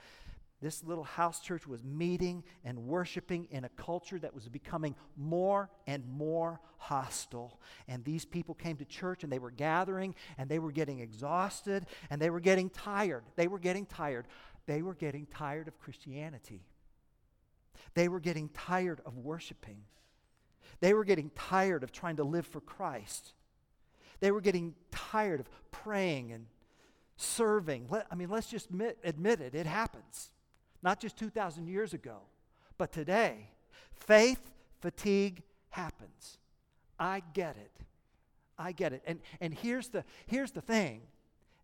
This 0.61 0.83
little 0.83 1.03
house 1.03 1.39
church 1.39 1.67
was 1.67 1.83
meeting 1.83 2.43
and 2.65 2.87
worshiping 2.87 3.47
in 3.51 3.63
a 3.63 3.69
culture 3.69 4.17
that 4.19 4.33
was 4.33 4.49
becoming 4.49 4.95
more 5.15 5.69
and 5.85 6.03
more 6.07 6.59
hostile. 6.77 7.59
And 7.87 8.03
these 8.03 8.25
people 8.25 8.55
came 8.55 8.77
to 8.77 8.85
church 8.85 9.23
and 9.23 9.31
they 9.31 9.39
were 9.39 9.51
gathering 9.51 10.15
and 10.37 10.49
they 10.49 10.57
were 10.57 10.71
getting 10.71 10.99
exhausted 10.99 11.85
and 12.09 12.19
they 12.19 12.31
were 12.31 12.39
getting 12.39 12.71
tired. 12.71 13.23
They 13.35 13.47
were 13.47 13.59
getting 13.59 13.85
tired. 13.85 14.25
They 14.65 14.81
were 14.81 14.95
getting 14.95 15.27
tired 15.27 15.67
of 15.67 15.77
Christianity. 15.79 16.63
They 17.93 18.07
were 18.07 18.19
getting 18.19 18.49
tired 18.49 19.01
of 19.05 19.17
worshiping. 19.17 19.77
They 20.79 20.93
were 20.93 21.03
getting 21.03 21.31
tired 21.35 21.83
of 21.83 21.91
trying 21.91 22.17
to 22.17 22.23
live 22.23 22.45
for 22.45 22.61
Christ. 22.61 23.33
They 24.19 24.31
were 24.31 24.41
getting 24.41 24.75
tired 24.91 25.39
of 25.39 25.49
praying 25.71 26.31
and 26.31 26.45
serving. 27.17 27.89
I 28.11 28.15
mean, 28.15 28.29
let's 28.29 28.49
just 28.49 28.69
admit, 28.69 28.97
admit 29.03 29.41
it, 29.41 29.55
it 29.55 29.65
happens. 29.65 30.31
Not 30.83 30.99
just 30.99 31.17
2,000 31.17 31.67
years 31.67 31.93
ago, 31.93 32.17
but 32.77 32.91
today. 32.91 33.49
Faith 33.91 34.51
fatigue 34.79 35.41
happens. 35.69 36.37
I 36.99 37.23
get 37.33 37.57
it. 37.57 37.71
I 38.57 38.71
get 38.71 38.93
it. 38.93 39.01
And, 39.05 39.19
and 39.41 39.53
here's, 39.53 39.89
the, 39.89 40.03
here's 40.27 40.51
the 40.51 40.61
thing 40.61 41.01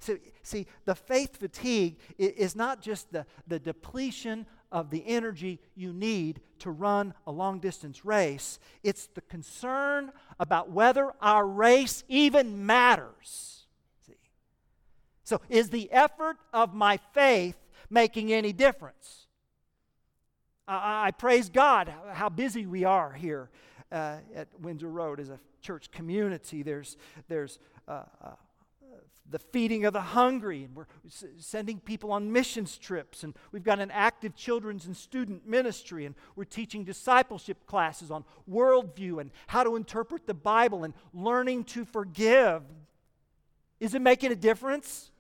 so, 0.04 0.18
see, 0.42 0.68
the 0.84 0.96
faith 0.96 1.38
fatigue 1.38 1.98
is 2.18 2.58
not 2.58 2.82
just 2.82 3.10
the, 3.14 3.26
the 3.48 3.58
depletion 3.58 4.46
of 4.74 4.90
the 4.90 5.04
energy 5.08 5.60
you 5.76 5.94
need 5.94 6.42
to 6.60 6.72
run 6.72 7.14
a 7.28 7.32
long 7.32 7.60
distance 7.60 8.04
race, 8.04 8.60
it's 8.84 9.08
the 9.14 9.22
concern 9.22 10.12
about 10.40 10.72
whether 10.72 11.14
our 11.22 11.46
race 11.48 12.04
even 12.10 12.66
matters. 12.66 13.68
See? 14.08 14.18
So, 15.24 15.40
is 15.48 15.70
the 15.70 15.90
effort 15.92 16.38
of 16.52 16.74
my 16.74 16.98
faith 17.14 17.56
making 17.90 18.34
any 18.34 18.52
difference? 18.52 19.28
I, 20.68 21.08
I 21.08 21.12
praise 21.12 21.50
God 21.50 21.94
how 22.12 22.30
busy 22.30 22.66
we 22.66 22.84
are 22.84 23.14
here 23.14 23.52
uh, 23.92 24.18
at 24.34 24.48
Windsor 24.60 24.90
Road 24.90 25.20
as 25.20 25.30
a 25.30 25.40
church 25.62 25.92
community. 25.92 26.64
There's, 26.64 26.98
there's 27.28 27.60
uh, 27.88 28.04
uh, 28.22 28.30
the 29.30 29.40
feeding 29.40 29.86
of 29.86 29.94
the 29.94 30.02
hungry, 30.02 30.66
and 30.66 30.76
we're 30.76 30.86
sending 31.38 31.80
people 31.80 32.12
on 32.12 32.32
missions 32.32 32.78
trips, 32.78 33.24
and 33.24 33.34
we've 33.52 33.64
got 33.64 33.80
an 33.80 33.90
active 33.92 34.36
children's 34.36 34.86
and 34.86 34.96
student 34.96 35.48
ministry, 35.48 36.06
and 36.06 36.14
we're 36.36 36.44
teaching 36.44 36.84
discipleship 36.84 37.66
classes 37.66 38.12
on 38.12 38.26
worldview 38.50 39.22
and 39.22 39.32
how 39.48 39.64
to 39.64 39.76
interpret 39.76 40.28
the 40.28 40.34
Bible 40.34 40.84
and 40.84 40.94
learning 41.14 41.64
to 41.64 41.86
forgive. 41.86 42.64
Is 43.80 43.96
it 43.96 44.02
making 44.02 44.32
a 44.32 44.36
difference? 44.36 45.12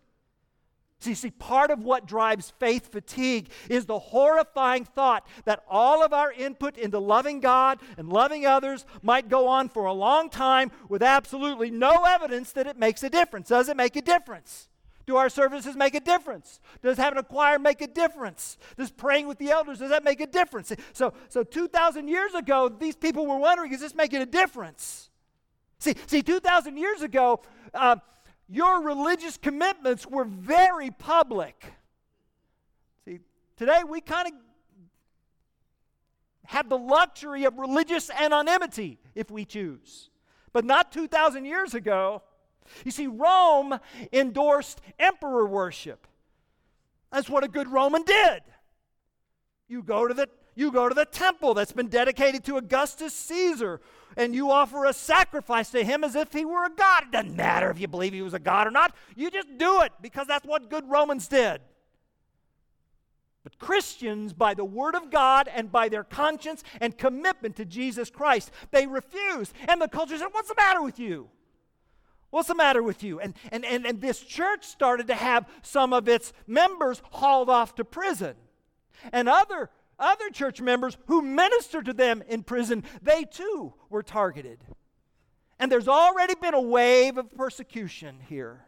See, 1.03 1.15
see, 1.15 1.31
part 1.31 1.69
of 1.69 1.83
what 1.83 2.05
drives 2.05 2.53
faith 2.59 2.89
fatigue 2.89 3.49
is 3.69 3.85
the 3.85 3.99
horrifying 3.99 4.85
thought 4.85 5.27
that 5.43 5.61
all 5.69 6.01
of 6.01 6.13
our 6.13 6.31
input 6.31 6.77
into 6.77 6.97
loving 6.97 7.41
God 7.41 7.79
and 7.97 8.07
loving 8.07 8.45
others 8.45 8.85
might 9.01 9.27
go 9.27 9.49
on 9.49 9.67
for 9.67 9.83
a 9.83 9.91
long 9.91 10.29
time 10.29 10.71
with 10.87 11.03
absolutely 11.03 11.71
no 11.71 12.05
evidence 12.05 12.53
that 12.53 12.67
it 12.67 12.77
makes 12.77 13.03
a 13.03 13.09
difference. 13.09 13.49
Does 13.49 13.67
it 13.67 13.75
make 13.75 13.97
a 13.97 14.01
difference? 14.01 14.69
Do 15.05 15.17
our 15.17 15.27
services 15.27 15.75
make 15.75 15.93
a 15.93 15.99
difference? 15.99 16.61
Does 16.81 16.95
having 16.95 17.19
a 17.19 17.23
choir 17.23 17.59
make 17.59 17.81
a 17.81 17.87
difference? 17.87 18.57
Does 18.77 18.89
praying 18.89 19.27
with 19.27 19.39
the 19.39 19.51
elders, 19.51 19.79
does 19.79 19.89
that 19.89 20.05
make 20.05 20.21
a 20.21 20.27
difference? 20.27 20.71
So, 20.93 21.13
so 21.27 21.43
2,000 21.43 22.07
years 22.07 22.33
ago, 22.33 22.69
these 22.69 22.95
people 22.95 23.27
were 23.27 23.39
wondering, 23.39 23.73
is 23.73 23.81
this 23.81 23.93
making 23.93 24.21
a 24.21 24.25
difference? 24.25 25.09
See, 25.79 25.95
see 26.07 26.21
2,000 26.21 26.77
years 26.77 27.01
ago, 27.01 27.41
uh, 27.73 27.97
your 28.49 28.81
religious 28.81 29.37
commitments 29.37 30.05
were 30.05 30.25
very 30.25 30.91
public. 30.91 31.63
See, 33.05 33.19
today 33.57 33.81
we 33.87 34.01
kind 34.01 34.27
of 34.27 34.33
have 36.45 36.69
the 36.69 36.77
luxury 36.77 37.45
of 37.45 37.57
religious 37.57 38.09
anonymity 38.09 38.99
if 39.15 39.31
we 39.31 39.45
choose. 39.45 40.09
But 40.51 40.65
not 40.65 40.91
2,000 40.91 41.45
years 41.45 41.73
ago. 41.73 42.21
You 42.85 42.91
see, 42.91 43.07
Rome 43.07 43.79
endorsed 44.11 44.81
emperor 44.99 45.47
worship. 45.47 46.07
That's 47.11 47.29
what 47.29 47.43
a 47.43 47.47
good 47.47 47.67
Roman 47.67 48.03
did. 48.03 48.41
You 49.67 49.83
go 49.83 50.07
to 50.07 50.13
the, 50.13 50.29
you 50.55 50.71
go 50.71 50.89
to 50.89 50.95
the 50.95 51.05
temple 51.05 51.53
that's 51.53 51.71
been 51.71 51.87
dedicated 51.87 52.43
to 52.45 52.57
Augustus 52.57 53.13
Caesar 53.13 53.81
and 54.17 54.33
you 54.35 54.51
offer 54.51 54.85
a 54.85 54.93
sacrifice 54.93 55.69
to 55.71 55.83
him 55.83 56.03
as 56.03 56.15
if 56.15 56.33
he 56.33 56.45
were 56.45 56.65
a 56.65 56.69
god. 56.69 57.03
It 57.03 57.11
doesn't 57.11 57.35
matter 57.35 57.69
if 57.69 57.79
you 57.79 57.87
believe 57.87 58.13
he 58.13 58.21
was 58.21 58.33
a 58.33 58.39
god 58.39 58.67
or 58.67 58.71
not. 58.71 58.95
You 59.15 59.29
just 59.29 59.57
do 59.57 59.81
it 59.81 59.91
because 60.01 60.27
that's 60.27 60.45
what 60.45 60.69
good 60.69 60.89
Romans 60.89 61.27
did. 61.27 61.61
But 63.43 63.59
Christians, 63.59 64.31
by 64.31 64.53
the 64.53 64.63
Word 64.63 64.95
of 64.95 65.11
God 65.11 65.49
and 65.53 65.71
by 65.71 65.89
their 65.89 66.05
conscience 66.05 66.63
and 66.79 66.97
commitment 66.97 67.57
to 67.57 67.65
Jesus 67.65 68.09
Christ, 68.09 68.51
they 68.71 68.87
refuse. 68.87 69.53
And 69.67 69.81
the 69.81 69.89
culture 69.89 70.17
said, 70.17 70.29
What's 70.31 70.47
the 70.47 70.55
matter 70.55 70.81
with 70.81 70.97
you? 70.97 71.29
What's 72.29 72.47
the 72.47 72.55
matter 72.55 72.81
with 72.81 73.03
you? 73.03 73.19
And, 73.19 73.35
and, 73.51 73.63
and, 73.63 73.85
and 73.85 74.01
this 74.01 74.19
church 74.21 74.65
started 74.65 75.07
to 75.07 75.13
have 75.13 75.47
some 75.61 75.93
of 75.93 76.07
its 76.07 76.33
members 76.47 77.01
hauled 77.11 77.49
off 77.49 77.75
to 77.75 77.85
prison. 77.85 78.35
And 79.11 79.29
other 79.29 79.69
other 80.03 80.29
church 80.29 80.61
members 80.61 80.97
who 81.07 81.21
ministered 81.21 81.85
to 81.85 81.93
them 81.93 82.23
in 82.27 82.43
prison, 82.43 82.83
they 83.01 83.23
too 83.23 83.73
were 83.89 84.03
targeted. 84.03 84.59
And 85.59 85.71
there's 85.71 85.87
already 85.87 86.35
been 86.35 86.53
a 86.53 86.61
wave 86.61 87.17
of 87.17 87.33
persecution 87.33 88.17
here 88.27 88.65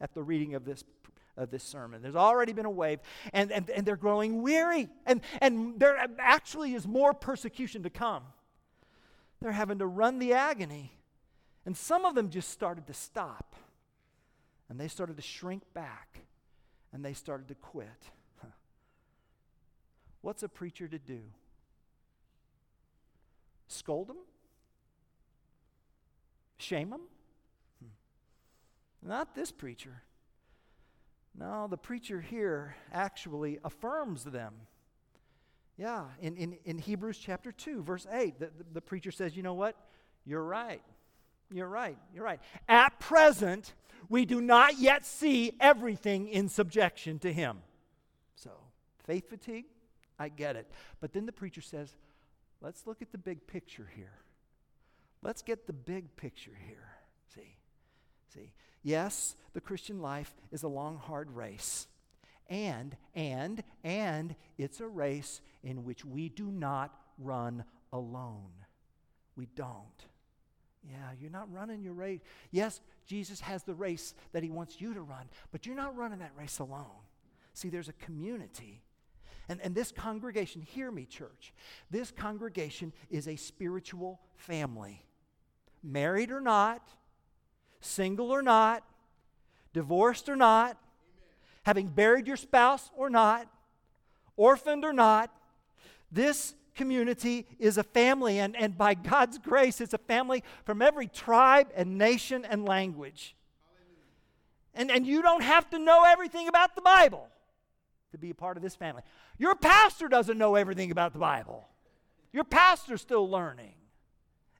at 0.00 0.14
the 0.14 0.22
reading 0.22 0.54
of 0.54 0.64
this, 0.64 0.84
of 1.36 1.50
this 1.50 1.64
sermon. 1.64 2.00
There's 2.02 2.16
already 2.16 2.52
been 2.52 2.66
a 2.66 2.70
wave, 2.70 3.00
and, 3.32 3.50
and, 3.50 3.68
and 3.70 3.84
they're 3.84 3.96
growing 3.96 4.42
weary. 4.42 4.88
And, 5.04 5.20
and 5.40 5.80
there 5.80 5.98
actually 6.18 6.74
is 6.74 6.86
more 6.86 7.12
persecution 7.12 7.82
to 7.82 7.90
come. 7.90 8.22
They're 9.40 9.52
having 9.52 9.78
to 9.78 9.86
run 9.86 10.18
the 10.18 10.32
agony. 10.34 10.92
And 11.66 11.76
some 11.76 12.04
of 12.04 12.14
them 12.14 12.30
just 12.30 12.50
started 12.50 12.86
to 12.86 12.94
stop. 12.94 13.56
And 14.68 14.78
they 14.78 14.88
started 14.88 15.16
to 15.16 15.22
shrink 15.22 15.62
back. 15.74 16.20
And 16.92 17.04
they 17.04 17.14
started 17.14 17.48
to 17.48 17.54
quit. 17.54 18.10
What's 20.28 20.42
a 20.42 20.48
preacher 20.50 20.86
to 20.86 20.98
do? 20.98 21.20
Scold 23.66 24.08
them? 24.08 24.18
Shame 26.58 26.90
them? 26.90 27.00
Hmm. 27.80 29.08
Not 29.08 29.34
this 29.34 29.50
preacher. 29.50 30.02
No, 31.34 31.66
the 31.66 31.78
preacher 31.78 32.20
here 32.20 32.76
actually 32.92 33.58
affirms 33.64 34.22
them. 34.22 34.52
Yeah, 35.78 36.04
in, 36.20 36.36
in, 36.36 36.58
in 36.66 36.76
Hebrews 36.76 37.16
chapter 37.16 37.50
2, 37.50 37.82
verse 37.82 38.06
8, 38.12 38.38
the, 38.38 38.46
the, 38.48 38.64
the 38.74 38.80
preacher 38.82 39.10
says, 39.10 39.34
You 39.34 39.42
know 39.42 39.54
what? 39.54 39.76
You're 40.26 40.44
right. 40.44 40.82
You're 41.50 41.70
right. 41.70 41.96
You're 42.14 42.24
right. 42.24 42.40
At 42.68 43.00
present, 43.00 43.72
we 44.10 44.26
do 44.26 44.42
not 44.42 44.78
yet 44.78 45.06
see 45.06 45.52
everything 45.58 46.28
in 46.28 46.50
subjection 46.50 47.18
to 47.20 47.32
him. 47.32 47.60
So, 48.36 48.50
faith 49.06 49.30
fatigue, 49.30 49.64
I 50.18 50.28
get 50.28 50.56
it. 50.56 50.70
But 51.00 51.12
then 51.12 51.26
the 51.26 51.32
preacher 51.32 51.60
says, 51.60 51.94
let's 52.60 52.86
look 52.86 53.02
at 53.02 53.12
the 53.12 53.18
big 53.18 53.46
picture 53.46 53.88
here. 53.94 54.18
Let's 55.22 55.42
get 55.42 55.66
the 55.66 55.72
big 55.72 56.16
picture 56.16 56.56
here. 56.66 56.88
See? 57.34 57.56
See? 58.32 58.52
Yes, 58.82 59.36
the 59.52 59.60
Christian 59.60 60.00
life 60.00 60.34
is 60.52 60.62
a 60.62 60.68
long, 60.68 60.96
hard 60.96 61.30
race. 61.30 61.86
And, 62.48 62.96
and, 63.14 63.62
and 63.84 64.34
it's 64.56 64.80
a 64.80 64.86
race 64.86 65.40
in 65.62 65.84
which 65.84 66.04
we 66.04 66.28
do 66.28 66.50
not 66.50 66.94
run 67.18 67.64
alone. 67.92 68.52
We 69.36 69.46
don't. 69.54 70.04
Yeah, 70.88 71.10
you're 71.20 71.30
not 71.30 71.52
running 71.52 71.82
your 71.82 71.92
race. 71.92 72.20
Yes, 72.50 72.80
Jesus 73.06 73.40
has 73.40 73.64
the 73.64 73.74
race 73.74 74.14
that 74.32 74.42
he 74.42 74.50
wants 74.50 74.80
you 74.80 74.94
to 74.94 75.02
run, 75.02 75.28
but 75.52 75.66
you're 75.66 75.76
not 75.76 75.96
running 75.96 76.20
that 76.20 76.32
race 76.38 76.58
alone. 76.58 76.86
See, 77.52 77.68
there's 77.68 77.88
a 77.88 77.94
community. 77.94 78.82
And, 79.48 79.60
and 79.62 79.74
this 79.74 79.92
congregation, 79.92 80.60
hear 80.60 80.90
me, 80.90 81.06
church, 81.06 81.54
this 81.90 82.10
congregation 82.10 82.92
is 83.10 83.26
a 83.26 83.36
spiritual 83.36 84.20
family. 84.36 85.04
Married 85.82 86.30
or 86.30 86.40
not, 86.40 86.86
single 87.80 88.30
or 88.30 88.42
not, 88.42 88.82
divorced 89.72 90.28
or 90.28 90.36
not, 90.36 90.76
having 91.62 91.88
buried 91.88 92.26
your 92.26 92.36
spouse 92.36 92.90
or 92.94 93.08
not, 93.08 93.48
orphaned 94.36 94.84
or 94.84 94.92
not, 94.92 95.30
this 96.12 96.54
community 96.74 97.46
is 97.58 97.78
a 97.78 97.82
family, 97.82 98.38
and, 98.38 98.54
and 98.56 98.76
by 98.76 98.94
God's 98.94 99.38
grace, 99.38 99.80
it's 99.80 99.94
a 99.94 99.98
family 99.98 100.44
from 100.64 100.82
every 100.82 101.06
tribe 101.06 101.68
and 101.74 101.98
nation 101.98 102.44
and 102.44 102.66
language. 102.66 103.34
And, 104.74 104.90
and 104.90 105.06
you 105.06 105.22
don't 105.22 105.42
have 105.42 105.68
to 105.70 105.78
know 105.78 106.04
everything 106.06 106.48
about 106.48 106.74
the 106.74 106.82
Bible 106.82 107.28
to 108.12 108.18
be 108.18 108.30
a 108.30 108.34
part 108.34 108.56
of 108.56 108.62
this 108.62 108.74
family. 108.74 109.02
Your 109.38 109.54
pastor 109.54 110.08
doesn't 110.08 110.38
know 110.38 110.54
everything 110.54 110.90
about 110.90 111.12
the 111.12 111.18
Bible. 111.18 111.68
Your 112.32 112.44
pastor's 112.44 113.00
still 113.00 113.28
learning. 113.28 113.74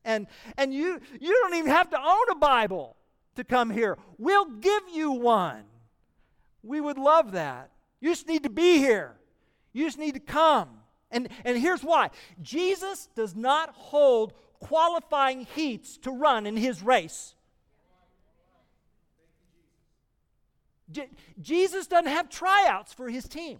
And, 0.04 0.26
and 0.56 0.72
you, 0.72 1.00
you 1.20 1.32
don't 1.42 1.54
even 1.54 1.70
have 1.70 1.90
to 1.90 1.98
own 1.98 2.30
a 2.30 2.34
Bible 2.34 2.96
to 3.36 3.44
come 3.44 3.70
here. 3.70 3.98
We'll 4.16 4.46
give 4.46 4.82
you 4.92 5.12
one. 5.12 5.64
We 6.62 6.80
would 6.80 6.98
love 6.98 7.32
that. 7.32 7.70
You 8.00 8.10
just 8.10 8.28
need 8.28 8.44
to 8.44 8.50
be 8.50 8.78
here. 8.78 9.14
You 9.72 9.86
just 9.86 9.98
need 9.98 10.14
to 10.14 10.20
come. 10.20 10.68
And, 11.10 11.28
and 11.44 11.56
here's 11.56 11.82
why 11.82 12.10
Jesus 12.42 13.08
does 13.14 13.34
not 13.34 13.70
hold 13.70 14.34
qualifying 14.60 15.46
heats 15.54 15.96
to 15.98 16.10
run 16.10 16.46
in 16.46 16.56
his 16.56 16.82
race. 16.82 17.34
Je- 20.90 21.10
Jesus 21.40 21.86
doesn't 21.86 22.10
have 22.10 22.28
tryouts 22.28 22.92
for 22.92 23.08
his 23.08 23.28
team. 23.28 23.58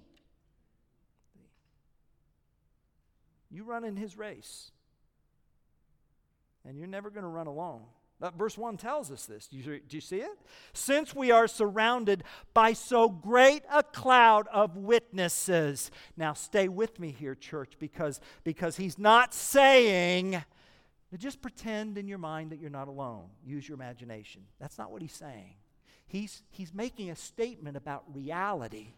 You 3.51 3.64
run 3.64 3.85
in 3.85 3.97
his 3.97 4.17
race, 4.17 4.71
and 6.67 6.77
you're 6.77 6.87
never 6.87 7.11
going 7.11 7.23
to 7.23 7.29
run 7.29 7.47
alone. 7.47 7.83
That 8.21 8.35
verse 8.35 8.59
1 8.59 8.79
tells 8.79 9.12
us 9.12 9.27
this. 9.27 9.47
Do 9.47 9.57
you, 9.57 9.62
do 9.62 9.97
you, 9.97 10.01
see 10.01 10.17
it? 10.17 10.38
Since 10.73 11.14
we 11.14 11.31
are 11.31 11.47
surrounded 11.47 12.25
by 12.53 12.73
so 12.73 13.09
great 13.09 13.62
a 13.73 13.85
cloud 13.85 14.49
of 14.53 14.77
witnesses. 14.77 15.93
Now, 16.17 16.33
stay 16.33 16.67
with 16.67 16.99
me 16.99 17.12
here, 17.12 17.37
church, 17.37 17.75
because, 17.79 18.21
because 18.43 18.77
he's 18.77 18.99
not 18.99 19.33
saying, 19.33 20.43
just 21.17 21.41
pretend 21.41 21.97
in 21.97 22.09
your 22.09 22.19
mind 22.19 22.51
that 22.51 22.59
you're 22.59 22.71
not 22.71 22.88
alone. 22.88 23.27
Use 23.47 23.69
your 23.69 23.77
imagination. 23.77 24.43
That's 24.59 24.79
not 24.79 24.91
what 24.91 25.01
he's 25.01 25.14
saying. 25.14 25.55
He's, 26.09 26.42
he's 26.51 26.75
making 26.75 27.11
a 27.11 27.16
statement 27.16 27.77
about 27.77 28.05
reality. 28.12 28.88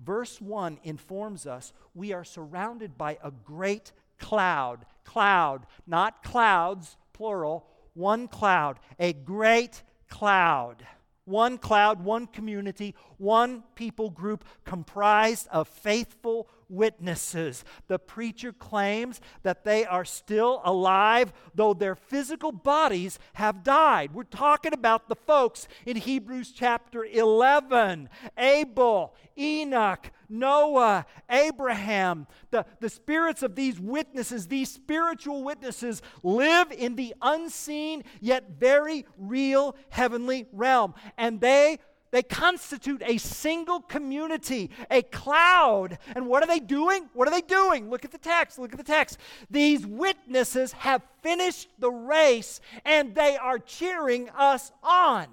Verse 0.00 0.40
1 0.40 0.78
informs 0.82 1.46
us 1.46 1.72
we 1.94 2.12
are 2.12 2.24
surrounded 2.24 2.98
by 2.98 3.18
a 3.22 3.30
great 3.30 3.92
cloud. 4.18 4.86
Cloud, 5.04 5.66
not 5.86 6.24
clouds, 6.24 6.96
plural 7.12 7.66
one 7.94 8.28
cloud, 8.28 8.78
a 8.98 9.12
great 9.12 9.82
cloud. 10.08 10.86
One 11.24 11.56
cloud, 11.56 12.04
one 12.04 12.26
community, 12.26 12.94
one 13.16 13.62
people 13.76 14.10
group 14.10 14.44
comprised 14.64 15.48
of 15.48 15.68
faithful 15.68 16.48
witnesses. 16.68 17.64
The 17.88 17.98
preacher 17.98 18.52
claims 18.52 19.20
that 19.42 19.64
they 19.64 19.84
are 19.84 20.04
still 20.04 20.60
alive, 20.64 21.32
though 21.54 21.74
their 21.74 21.94
physical 21.94 22.52
bodies 22.52 23.18
have 23.34 23.62
died. 23.62 24.14
We're 24.14 24.24
talking 24.24 24.72
about 24.72 25.08
the 25.08 25.16
folks 25.16 25.68
in 25.86 25.96
Hebrews 25.96 26.52
chapter 26.52 27.04
11 27.04 28.08
Abel, 28.38 29.14
Enoch, 29.38 30.10
Noah, 30.28 31.06
Abraham. 31.30 32.26
The, 32.50 32.66
the 32.80 32.88
spirits 32.88 33.42
of 33.42 33.54
these 33.54 33.78
witnesses, 33.78 34.48
these 34.48 34.70
spiritual 34.70 35.42
witnesses, 35.44 36.02
live 36.22 36.72
in 36.72 36.96
the 36.96 37.14
unseen 37.22 38.04
yet 38.20 38.58
very 38.58 39.06
real 39.16 39.76
heavenly 39.90 40.46
realm. 40.52 40.94
And 41.16 41.40
they 41.40 41.78
they 42.14 42.22
constitute 42.22 43.02
a 43.04 43.18
single 43.18 43.80
community, 43.80 44.70
a 44.88 45.02
cloud. 45.02 45.98
And 46.14 46.28
what 46.28 46.44
are 46.44 46.46
they 46.46 46.60
doing? 46.60 47.08
What 47.12 47.26
are 47.26 47.32
they 47.32 47.40
doing? 47.40 47.90
Look 47.90 48.04
at 48.04 48.12
the 48.12 48.18
text. 48.18 48.56
Look 48.56 48.70
at 48.70 48.78
the 48.78 48.84
text. 48.84 49.18
These 49.50 49.84
witnesses 49.84 50.70
have 50.74 51.02
finished 51.24 51.70
the 51.80 51.90
race 51.90 52.60
and 52.84 53.16
they 53.16 53.36
are 53.36 53.58
cheering 53.58 54.30
us 54.30 54.70
on. 54.80 55.26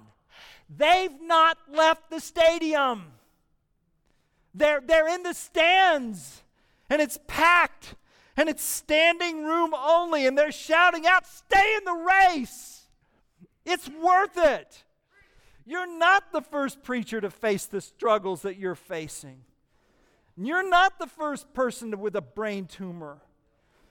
They've 0.76 1.22
not 1.22 1.56
left 1.72 2.10
the 2.10 2.18
stadium. 2.18 3.04
They're, 4.52 4.80
they're 4.80 5.14
in 5.14 5.22
the 5.22 5.34
stands 5.34 6.42
and 6.90 7.00
it's 7.00 7.20
packed 7.28 7.94
and 8.36 8.48
it's 8.48 8.64
standing 8.64 9.44
room 9.44 9.72
only 9.72 10.26
and 10.26 10.36
they're 10.36 10.50
shouting 10.50 11.06
out, 11.06 11.28
Stay 11.28 11.76
in 11.76 11.84
the 11.84 11.92
race. 11.92 12.88
It's 13.64 13.88
worth 13.88 14.36
it. 14.36 14.82
You're 15.64 15.98
not 15.98 16.32
the 16.32 16.40
first 16.40 16.82
preacher 16.82 17.20
to 17.20 17.30
face 17.30 17.66
the 17.66 17.80
struggles 17.80 18.42
that 18.42 18.56
you're 18.56 18.74
facing. 18.74 19.44
You're 20.36 20.68
not 20.68 20.98
the 20.98 21.06
first 21.06 21.52
person 21.54 21.90
to, 21.90 21.96
with 21.96 22.16
a 22.16 22.22
brain 22.22 22.66
tumor. 22.66 23.18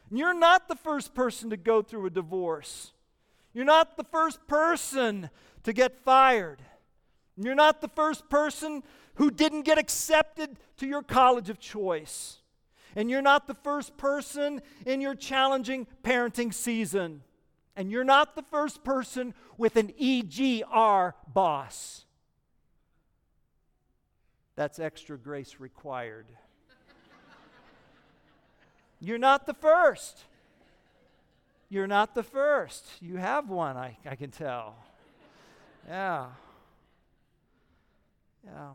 You're 0.10 0.34
not 0.34 0.68
the 0.68 0.76
first 0.76 1.14
person 1.14 1.50
to 1.52 1.58
go 1.58 1.82
through 1.82 2.08
a 2.08 2.10
divorce. 2.10 2.92
You're 3.54 3.66
not 3.66 3.96
the 3.96 4.04
first 4.04 4.46
person 4.48 5.30
to 5.64 5.74
get 5.74 6.04
fired. 6.04 6.62
You're 7.38 7.56
not 7.56 7.82
the 7.82 7.88
first 7.88 8.30
person 8.30 8.84
who 9.16 9.32
didn't 9.32 9.64
get 9.64 9.78
accepted 9.78 10.58
to 10.78 10.88
your 10.88 11.04
college 11.04 11.50
of 11.50 11.60
choice. 11.60 12.40
And 12.96 13.10
you're 13.10 13.22
not 13.22 13.48
the 13.48 13.54
first 13.54 13.98
person 13.98 14.62
in 14.86 15.00
your 15.00 15.16
challenging 15.16 15.88
parenting 16.04 16.54
season. 16.54 17.22
And 17.82 17.92
you're 17.92 18.04
not 18.04 18.36
the 18.36 18.44
first 18.44 18.84
person 18.84 19.34
with 19.58 19.76
an 19.76 19.92
EGR 20.00 21.14
boss. 21.34 22.06
That's 24.56 24.78
extra 24.78 25.18
grace 25.18 25.56
required. 25.58 26.28
You're 29.00 29.18
not 29.18 29.48
the 29.48 29.56
first. 29.56 30.26
You're 31.70 31.88
not 31.88 32.14
the 32.14 32.22
first. 32.22 32.86
You 33.00 33.16
have 33.16 33.50
one, 33.50 33.76
I, 33.78 33.98
I 34.06 34.16
can 34.16 34.30
tell. 34.30 34.76
Yeah. 35.88 36.28
Yeah. 38.46 38.70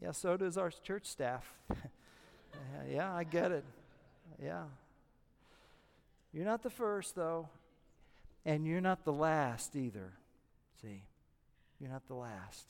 Yeah, 0.00 0.12
so 0.12 0.36
does 0.36 0.56
our 0.56 0.70
church 0.70 1.06
staff. 1.06 1.52
yeah, 2.88 3.12
I 3.12 3.24
get 3.24 3.50
it. 3.50 3.64
Yeah. 4.40 4.66
You're 6.36 6.44
not 6.44 6.62
the 6.62 6.68
first, 6.68 7.14
though, 7.14 7.48
and 8.44 8.66
you're 8.66 8.82
not 8.82 9.06
the 9.06 9.12
last 9.12 9.74
either. 9.74 10.12
See, 10.82 11.02
you're 11.80 11.88
not 11.88 12.06
the 12.08 12.14
last. 12.14 12.66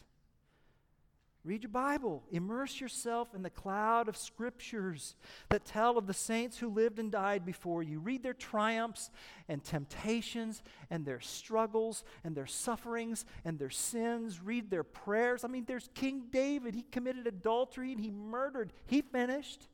Read 1.43 1.65
your 1.65 1.71
Bible. 1.71 2.23
Immerse 2.31 2.81
yourself 2.81 3.35
in 3.35 3.43
the 3.43 3.51
cloud 3.51 4.09
of 4.09 4.17
scriptures 4.17 5.17
that 5.49 5.65
tell 5.65 5.99
of 5.99 6.07
the 6.07 6.15
saints 6.15 6.59
who 6.59 6.69
lived 6.69 7.01
and 7.01 7.11
died 7.11 7.45
before 7.45 7.83
you. 7.83 7.99
Read 7.99 8.23
their 8.23 8.35
triumphs 8.35 9.11
and 9.49 9.65
temptations 9.65 10.63
and 10.89 11.05
their 11.05 11.21
struggles 11.21 12.05
and 12.23 12.37
their 12.37 12.47
sufferings 12.47 13.25
and 13.45 13.59
their 13.59 13.71
sins. 13.71 14.41
Read 14.41 14.71
their 14.71 14.85
prayers. 14.85 15.43
I 15.43 15.49
mean, 15.49 15.65
there's 15.67 15.91
King 15.93 16.27
David. 16.31 16.77
He 16.77 16.83
committed 16.83 17.27
adultery 17.27 17.91
and 17.91 18.01
he 18.01 18.13
murdered. 18.13 18.73
He 18.87 19.03
finished. 19.03 19.67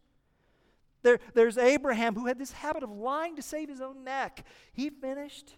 There, 1.03 1.19
there's 1.35 1.59
Abraham 1.59 2.15
who 2.15 2.27
had 2.27 2.39
this 2.39 2.53
habit 2.53 2.83
of 2.83 2.91
lying 2.91 3.37
to 3.37 3.43
save 3.43 3.69
his 3.69 3.81
own 3.81 4.05
neck. 4.05 4.45
He 4.73 4.91
finished. 4.91 5.57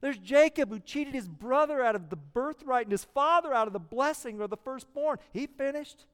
There's 0.00 0.18
Jacob 0.18 0.70
who 0.70 0.80
cheated 0.80 1.14
his 1.14 1.28
brother 1.28 1.82
out 1.82 1.94
of 1.94 2.10
the 2.10 2.16
birthright 2.16 2.86
and 2.86 2.92
his 2.92 3.04
father 3.04 3.54
out 3.54 3.68
of 3.68 3.72
the 3.72 3.78
blessing 3.78 4.40
or 4.40 4.48
the 4.48 4.56
firstborn. 4.56 5.18
He 5.32 5.46
finished. 5.46 6.06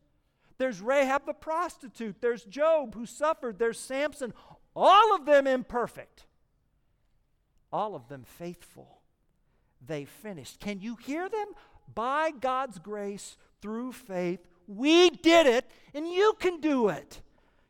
There's 0.59 0.81
Rahab 0.81 1.25
the 1.25 1.33
prostitute. 1.33 2.17
There's 2.21 2.45
Job 2.45 2.95
who 2.95 3.07
suffered. 3.07 3.59
There's 3.59 3.81
Samson. 3.81 4.35
All 4.77 5.15
of 5.15 5.25
them 5.25 5.47
imperfect. 5.47 6.27
All 7.73 7.95
of 7.95 8.09
them 8.09 8.25
faithful. 8.25 9.01
They 9.85 10.05
finished. 10.05 10.61
Can 10.61 10.81
you 10.81 10.97
hear 10.97 11.29
them? 11.29 11.47
By 11.95 12.31
God's 12.31 12.79
grace, 12.79 13.37
through 13.63 13.93
faith, 13.93 14.41
we 14.67 15.09
did 15.11 15.47
it, 15.47 15.71
and 15.95 16.07
you 16.07 16.35
can 16.39 16.61
do 16.61 16.89
it. 16.89 17.23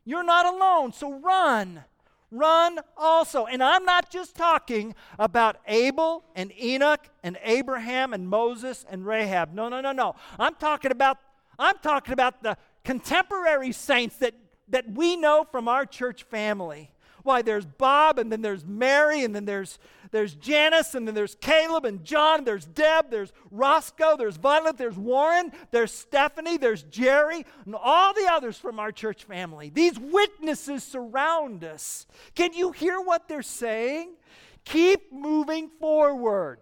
You're 0.09 0.25
not 0.25 0.47
alone, 0.47 0.95
so 0.95 1.19
run 1.19 1.85
run 2.31 2.79
also. 2.97 3.47
And 3.47 3.63
I'm 3.63 3.85
not 3.85 4.11
just 4.11 4.35
talking 4.35 4.95
about 5.19 5.57
Abel 5.67 6.25
and 6.35 6.53
Enoch 6.59 7.09
and 7.23 7.39
Abraham 7.43 8.13
and 8.13 8.29
Moses 8.29 8.85
and 8.89 9.07
Rahab. 9.07 9.53
No, 9.55 9.69
no, 9.69 9.81
no, 9.81 9.93
no. 9.93 10.15
I'm 10.39 10.55
talking 10.55 10.91
about 10.91 11.19
I'm 11.59 11.77
talking 11.83 12.13
about 12.13 12.43
the 12.43 12.57
contemporary 12.85 13.73
saints 13.73 14.17
that 14.19 14.35
that 14.69 14.91
we 14.91 15.17
know 15.17 15.47
from 15.51 15.69
our 15.69 15.85
church 15.85 16.23
family. 16.23 16.91
Why, 17.23 17.43
there's 17.43 17.67
Bob, 17.67 18.19
and 18.19 18.31
then 18.31 18.43
there's 18.43 18.65
Mary, 18.65 19.25
and 19.25 19.35
then 19.35 19.45
there's, 19.45 19.79
there's 20.11 20.35
Janice, 20.35 20.95
and 20.95 21.07
then 21.07 21.15
there's 21.15 21.35
Caleb 21.35 21.85
and 21.85 22.05
John, 22.05 22.45
there's 22.45 22.65
Deb, 22.65 23.11
there's 23.11 23.33
Roscoe, 23.51 24.17
there's 24.17 24.37
Violet, 24.37 24.77
there's 24.77 24.97
Warren, 24.97 25.53
there's 25.71 25.93
Stephanie, 25.93 26.57
there's 26.57 26.83
Jerry, 26.85 27.45
and 27.65 27.75
all 27.75 28.15
the 28.15 28.29
others 28.31 28.57
from 28.57 28.79
our 28.79 28.93
church 28.93 29.25
family. 29.25 29.71
These 29.71 29.99
witnesses 29.99 30.85
surround 30.85 31.65
us. 31.65 32.07
Can 32.35 32.53
you 32.53 32.73
hear 32.73 33.01
what 33.01 33.29
they're 33.29 33.43
saying? 33.43 34.15
Keep 34.65 35.13
moving 35.13 35.69
forward. 35.81 36.61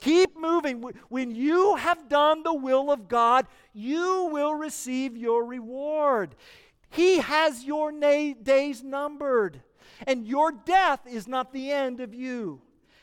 Keep 0.00 0.36
moving. 0.36 0.82
When 1.08 1.34
you 1.34 1.76
have 1.76 2.08
done 2.08 2.42
the 2.42 2.54
will 2.54 2.90
of 2.90 3.08
God, 3.08 3.46
you 3.72 4.28
will 4.30 4.54
receive 4.54 5.16
your 5.16 5.44
reward. 5.44 6.34
He 6.90 7.18
has 7.18 7.64
your 7.64 7.90
na- 7.90 8.34
days 8.42 8.82
numbered 8.82 9.62
and 10.06 10.26
your 10.26 10.52
death 10.52 11.00
is 11.06 11.26
not 11.26 11.52
the 11.52 11.70
end 11.70 12.00
of 12.00 12.14
you. 12.14 12.60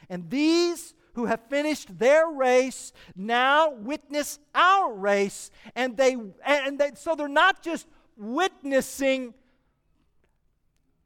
And 0.09 0.29
these 0.29 0.93
who 1.13 1.25
have 1.25 1.41
finished 1.49 1.97
their 1.99 2.27
race 2.27 2.93
now 3.15 3.71
witness 3.71 4.39
our 4.55 4.93
race 4.93 5.51
and 5.75 5.97
they 5.97 6.15
and 6.45 6.79
they, 6.79 6.91
so 6.95 7.15
they're 7.15 7.27
not 7.27 7.61
just 7.61 7.87
witnessing 8.17 9.33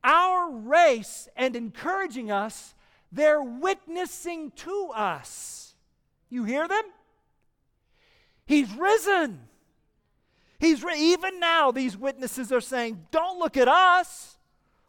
our 0.03 0.51
race 0.51 1.27
and 1.35 1.55
encouraging 1.55 2.31
us 2.31 2.75
they're 3.15 3.41
witnessing 3.41 4.51
to 4.51 4.91
us. 4.93 5.73
You 6.29 6.43
hear 6.43 6.67
them? 6.67 6.83
He's 8.45 8.71
risen. 8.73 9.47
He's 10.59 10.83
re- 10.83 10.99
even 10.99 11.39
now 11.39 11.71
these 11.71 11.97
witnesses 11.97 12.51
are 12.51 12.61
saying 12.61 13.05
don't 13.11 13.39
look 13.39 13.55
at 13.55 13.69
us 13.69 14.34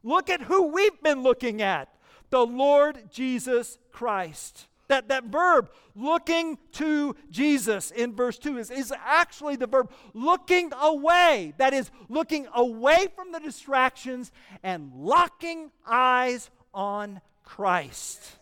Look 0.06 0.30
at 0.30 0.42
who 0.42 0.68
we've 0.68 1.02
been 1.02 1.24
looking 1.24 1.60
at 1.60 1.88
the 2.30 2.46
Lord 2.46 3.10
Jesus 3.10 3.76
Christ. 3.90 4.68
That, 4.86 5.08
that 5.08 5.24
verb, 5.24 5.68
looking 5.96 6.58
to 6.74 7.16
Jesus 7.28 7.90
in 7.90 8.14
verse 8.14 8.38
2, 8.38 8.58
is, 8.58 8.70
is 8.70 8.94
actually 9.04 9.56
the 9.56 9.66
verb 9.66 9.90
looking 10.14 10.70
away. 10.80 11.54
That 11.56 11.74
is, 11.74 11.90
looking 12.08 12.46
away 12.54 13.08
from 13.16 13.32
the 13.32 13.40
distractions 13.40 14.30
and 14.62 14.92
locking 14.94 15.72
eyes 15.84 16.50
on 16.72 17.20
Christ, 17.42 18.38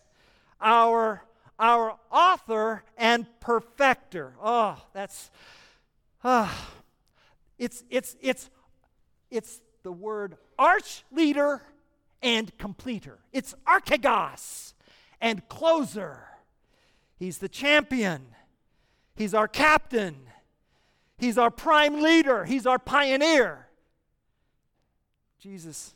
our, 0.61 1.23
our 1.57 1.97
author 2.11 2.83
and 2.95 3.25
perfecter. 3.39 4.35
Oh, 4.39 4.79
that's, 4.93 5.31
ah, 6.23 6.69
it's, 7.57 7.83
it's, 7.89 8.15
it's, 8.21 8.51
it's 9.31 9.61
the 9.85 9.91
word 9.91 10.35
arch 10.57 11.05
leader 11.11 11.61
and 12.23 12.57
completer. 12.57 13.19
It's 13.31 13.53
archegos 13.67 14.73
and 15.21 15.47
closer. 15.47 16.23
He's 17.17 17.37
the 17.37 17.47
champion. 17.47 18.25
He's 19.15 19.35
our 19.35 19.47
captain. 19.47 20.17
He's 21.19 21.37
our 21.37 21.51
prime 21.51 22.01
leader. 22.01 22.45
He's 22.45 22.65
our 22.65 22.79
pioneer. 22.79 23.67
Jesus 25.39 25.93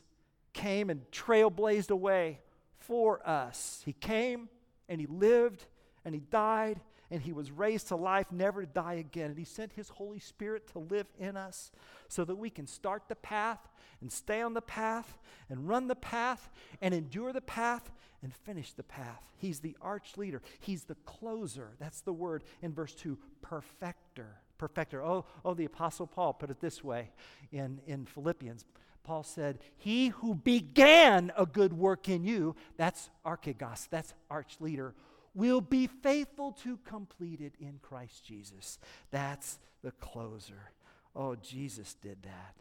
came 0.54 0.91
and 0.91 1.10
trailblazed 1.12 1.89
a 1.89 1.95
way 1.95 2.41
for 2.78 3.28
us. 3.28 3.82
He 3.84 3.93
came 3.93 4.49
and 4.88 5.02
he 5.02 5.08
lived 5.08 5.65
and 6.06 6.13
he 6.13 6.21
died 6.21 6.80
and 7.12 7.22
he 7.22 7.34
was 7.34 7.52
raised 7.52 7.88
to 7.89 7.95
life, 7.95 8.28
never 8.32 8.62
to 8.62 8.67
die 8.67 8.95
again. 8.95 9.32
And 9.32 9.39
he 9.39 9.45
sent 9.45 9.74
his 9.74 9.89
Holy 9.89 10.19
Spirit 10.19 10.67
to 10.74 10.80
live 10.80 11.08
in 11.17 11.38
us 11.38 11.72
so 12.08 12.24
that 12.26 12.36
we 12.36 12.50
can 12.50 12.67
start 12.67 13.04
the 13.08 13.15
path 13.15 13.60
and 14.02 14.12
stay 14.12 14.41
on 14.41 14.54
the 14.54 14.62
path 14.62 15.17
and 15.50 15.67
run 15.67 15.88
the 15.88 15.95
path 15.95 16.50
and 16.82 16.93
endure 16.93 17.34
the 17.34 17.41
path 17.41 17.91
and 18.22 18.34
finish 18.34 18.74
the 18.74 18.84
path. 18.84 19.24
He's 19.38 19.60
the 19.60 19.76
arch 19.82 20.17
leader, 20.17 20.41
he's 20.60 20.84
the 20.84 20.95
closer. 21.06 21.72
That's 21.80 22.02
the 22.02 22.13
word 22.13 22.43
in 22.62 22.74
verse 22.74 22.93
2 22.93 23.17
perfecter. 23.41 24.36
Perfecter. 24.58 25.02
Oh, 25.02 25.26
oh, 25.45 25.54
the 25.54 25.65
Apostle 25.65 26.06
Paul 26.06 26.34
put 26.34 26.50
it 26.50 26.60
this 26.60 26.84
way 26.84 27.12
in, 27.52 27.80
in 27.88 28.06
Philippians. 28.06 28.65
Paul 29.04 29.24
said, 29.24 29.60
He 29.78 30.10
who 30.10 30.36
began 30.36 31.32
a 31.38 31.45
good 31.45 31.72
work 31.72 32.10
in 32.10 32.26
you, 32.26 32.56
that's 32.76 33.10
archegos, 33.26 33.88
that's 33.89 34.13
arch 34.30 34.58
leader, 34.60 34.93
will 35.34 35.62
be 35.62 35.88
faithful 35.88 36.52
to 36.63 36.78
complete 36.86 37.42
it 37.42 37.54
in 37.60 37.80
Christ 37.82 38.26
Jesus. 38.26 38.80
That's 39.12 39.60
the 39.84 39.92
closer. 39.92 40.72
Oh, 41.15 41.36
Jesus 41.36 41.96
did 41.96 42.24
that. 42.24 42.56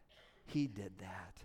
He 0.46 0.66
did 0.66 0.98
that. 0.98 1.38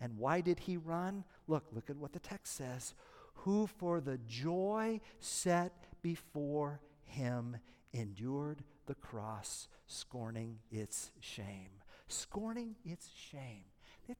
And 0.00 0.16
why 0.16 0.40
did 0.40 0.60
he 0.60 0.76
run? 0.76 1.24
Look, 1.46 1.64
look 1.72 1.90
at 1.90 1.96
what 1.96 2.12
the 2.12 2.18
text 2.18 2.56
says. 2.56 2.94
Who 3.34 3.66
for 3.66 4.00
the 4.00 4.18
joy 4.26 5.00
set 5.20 5.72
before 6.02 6.80
him 7.04 7.56
endured 7.92 8.62
the 8.86 8.94
cross, 8.94 9.68
scorning 9.86 10.58
its 10.70 11.10
shame. 11.20 11.70
Scorning 12.08 12.76
its 12.84 13.10
shame. 13.30 13.64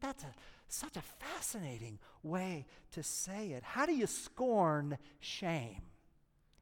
That's 0.01 0.23
a, 0.23 0.35
such 0.69 0.97
a 0.97 1.03
fascinating 1.03 1.99
way 2.23 2.67
to 2.93 3.03
say 3.03 3.51
it. 3.51 3.63
How 3.63 3.87
do 3.87 3.95
you 3.95 4.07
scorn 4.07 4.99
shame? 5.21 5.83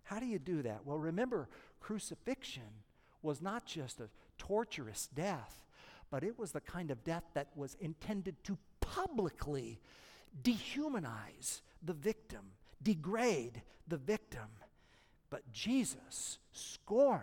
How 0.06 0.20
do 0.20 0.26
you 0.26 0.38
do 0.38 0.62
that? 0.62 0.80
Well, 0.84 0.98
remember, 0.98 1.48
crucifixion 1.80 2.84
was 3.22 3.42
not 3.42 3.66
just 3.66 4.00
a 4.00 4.08
torturous 4.38 5.08
death, 5.14 5.64
but 6.10 6.22
it 6.22 6.38
was 6.38 6.52
the 6.52 6.60
kind 6.60 6.90
of 6.92 7.02
death 7.02 7.24
that 7.34 7.48
was 7.56 7.76
intended 7.80 8.42
to 8.44 8.56
publicly 8.80 9.80
dehumanize 10.42 11.60
the 11.82 11.92
victim, 11.92 12.52
degrade 12.82 13.62
the 13.88 13.96
victim. 13.96 14.48
But 15.28 15.50
Jesus 15.52 16.38
scorned 16.52 17.22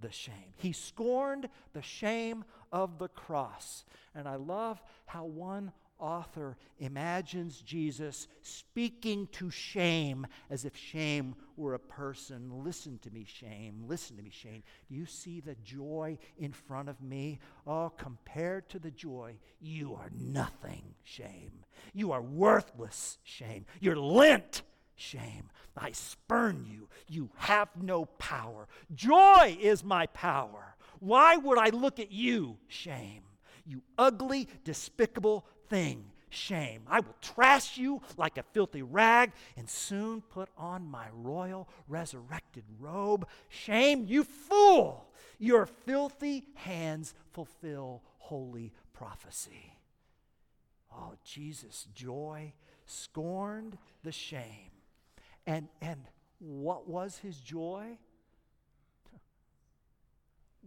the 0.00 0.10
shame. 0.10 0.54
He 0.56 0.72
scorned 0.72 1.48
the 1.72 1.82
shame 1.82 2.44
of 2.72 2.98
the 2.98 3.08
cross. 3.08 3.84
And 4.12 4.28
I 4.28 4.36
love 4.36 4.82
how 5.06 5.24
one 5.24 5.70
author 6.02 6.56
imagines 6.78 7.62
Jesus 7.62 8.26
speaking 8.42 9.28
to 9.32 9.50
shame 9.50 10.26
as 10.50 10.64
if 10.64 10.76
shame 10.76 11.36
were 11.56 11.74
a 11.74 11.78
person. 11.78 12.50
Listen 12.64 12.98
to 12.98 13.10
me, 13.10 13.24
shame. 13.24 13.84
Listen 13.86 14.16
to 14.16 14.22
me, 14.22 14.30
shame. 14.30 14.64
Do 14.88 14.96
you 14.96 15.06
see 15.06 15.40
the 15.40 15.54
joy 15.64 16.18
in 16.36 16.52
front 16.52 16.88
of 16.88 17.00
me? 17.00 17.38
Oh, 17.66 17.92
compared 17.96 18.68
to 18.70 18.78
the 18.78 18.90
joy, 18.90 19.36
you 19.60 19.94
are 19.94 20.10
nothing, 20.18 20.82
shame. 21.04 21.52
You 21.94 22.10
are 22.12 22.20
worthless, 22.20 23.18
shame. 23.22 23.64
You're 23.80 23.96
lint, 23.96 24.62
shame. 24.96 25.50
I 25.76 25.92
spurn 25.92 26.66
you. 26.68 26.88
You 27.08 27.30
have 27.36 27.68
no 27.80 28.06
power. 28.06 28.66
Joy 28.94 29.56
is 29.60 29.84
my 29.84 30.06
power. 30.06 30.74
Why 30.98 31.36
would 31.36 31.58
I 31.58 31.68
look 31.68 31.98
at 31.98 32.12
you, 32.12 32.58
shame? 32.68 33.22
You 33.64 33.82
ugly, 33.96 34.48
despicable 34.64 35.46
thing, 35.72 36.04
shame. 36.28 36.82
I 36.86 37.00
will 37.00 37.16
trash 37.22 37.78
you 37.78 38.02
like 38.18 38.36
a 38.36 38.42
filthy 38.42 38.82
rag 38.82 39.32
and 39.56 39.66
soon 39.66 40.20
put 40.20 40.50
on 40.58 40.86
my 40.86 41.06
royal 41.14 41.66
resurrected 41.88 42.64
robe. 42.78 43.26
Shame, 43.48 44.04
you 44.06 44.22
fool! 44.22 45.08
Your 45.38 45.64
filthy 45.64 46.44
hands 46.56 47.14
fulfill 47.32 48.02
holy 48.18 48.74
prophecy. 48.92 49.78
Oh, 50.94 51.14
Jesus' 51.24 51.86
joy 51.94 52.52
scorned 52.84 53.78
the 54.02 54.12
shame. 54.12 54.72
And, 55.46 55.68
and 55.80 56.00
what 56.38 56.86
was 56.86 57.16
his 57.16 57.38
joy? 57.38 57.96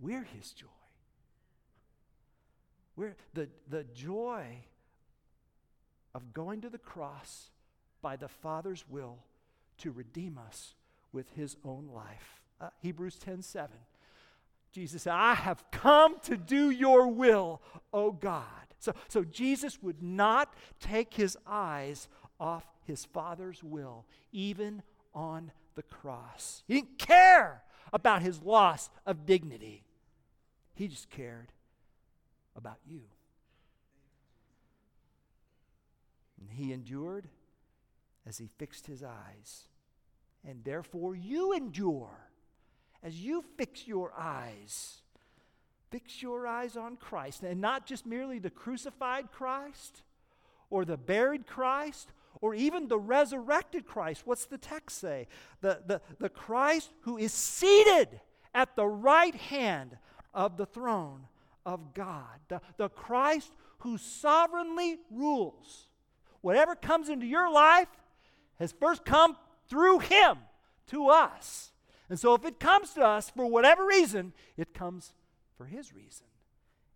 We're 0.02 0.24
his 0.24 0.52
joy. 0.52 0.66
We're 2.96 3.16
the, 3.36 3.50
the 3.70 3.84
joy 3.84 4.64
of 6.16 6.34
going 6.34 6.62
to 6.62 6.70
the 6.70 6.80
cross 6.80 7.52
by 8.02 8.16
the 8.16 8.30
Father's 8.30 8.86
will 8.90 9.18
to 9.78 9.92
redeem 9.92 10.40
us 10.48 10.74
with 11.12 11.28
his 11.36 11.58
own 11.66 11.90
life. 11.94 12.42
Uh, 12.60 12.70
Hebrews 12.82 13.18
10 13.18 13.42
7. 13.42 13.70
Jesus 14.72 15.04
said, 15.04 15.14
I 15.14 15.36
have 15.36 15.64
come 15.72 16.20
to 16.24 16.36
do 16.36 16.70
your 16.70 17.08
will, 17.08 17.62
O 17.94 18.12
God. 18.12 18.44
So, 18.80 18.94
so 19.08 19.24
Jesus 19.24 19.82
would 19.82 20.02
not 20.02 20.54
take 20.80 21.14
his 21.14 21.38
eyes 21.46 22.08
off 22.40 22.66
his 22.86 23.06
Father's 23.06 23.64
will, 23.64 24.06
even 24.32 24.84
on 25.14 25.52
the 25.76 25.84
cross. 25.84 26.64
He 26.68 26.76
didn't 26.76 26.98
care 26.98 27.64
about 27.94 28.22
his 28.22 28.42
loss 28.42 28.90
of 29.06 29.26
dignity, 29.26 29.84
he 30.74 30.88
just 30.88 31.10
cared 31.10 31.52
about 32.56 32.78
you. 32.86 33.02
And 36.48 36.58
he 36.58 36.74
endured 36.74 37.28
as 38.28 38.38
he 38.38 38.50
fixed 38.58 38.88
his 38.88 39.04
eyes. 39.04 39.68
And 40.48 40.64
therefore, 40.64 41.16
you 41.16 41.54
endure 41.54 42.30
as 43.02 43.20
you 43.20 43.44
fix 43.58 43.88
your 43.88 44.14
eyes. 44.18 45.02
Fix 45.90 46.22
your 46.22 46.46
eyes 46.46 46.76
on 46.76 46.98
Christ, 46.98 47.44
and 47.44 47.62
not 47.62 47.86
just 47.86 48.06
merely 48.06 48.40
the 48.40 48.50
crucified 48.50 49.32
Christ 49.32 50.02
or 50.70 50.84
the 50.84 50.98
buried 50.98 51.48
Christ 51.48 52.12
or 52.42 52.54
even 52.54 52.88
the 52.88 53.00
resurrected 53.00 53.86
Christ. 53.86 54.24
What's 54.26 54.46
the 54.46 54.58
text 54.58 54.98
say? 55.00 55.28
The, 55.62 55.82
the, 55.86 56.02
the 56.20 56.30
Christ 56.30 56.92
who 57.02 57.18
is 57.18 57.32
seated 57.32 58.20
at 58.54 58.76
the 58.76 58.88
right 58.88 59.36
hand 59.36 59.98
of 60.34 60.58
the 60.58 60.66
throne 60.66 61.28
of 61.66 61.94
God. 61.94 62.40
The, 62.50 62.62
the 62.78 62.90
Christ 62.90 63.52
who 63.80 63.98
sovereignly 63.98 64.98
rules. 65.12 65.88
Whatever 66.46 66.76
comes 66.76 67.10
into 67.10 67.26
your 67.26 67.52
life 67.52 67.88
has 68.60 68.72
first 68.72 69.04
come 69.04 69.36
through 69.68 69.98
Him 69.98 70.38
to 70.86 71.10
us. 71.10 71.72
And 72.08 72.20
so 72.20 72.36
if 72.36 72.46
it 72.46 72.60
comes 72.60 72.92
to 72.92 73.02
us 73.02 73.32
for 73.32 73.48
whatever 73.48 73.84
reason, 73.84 74.32
it 74.56 74.72
comes 74.72 75.14
for 75.58 75.66
His 75.66 75.92
reason. 75.92 76.28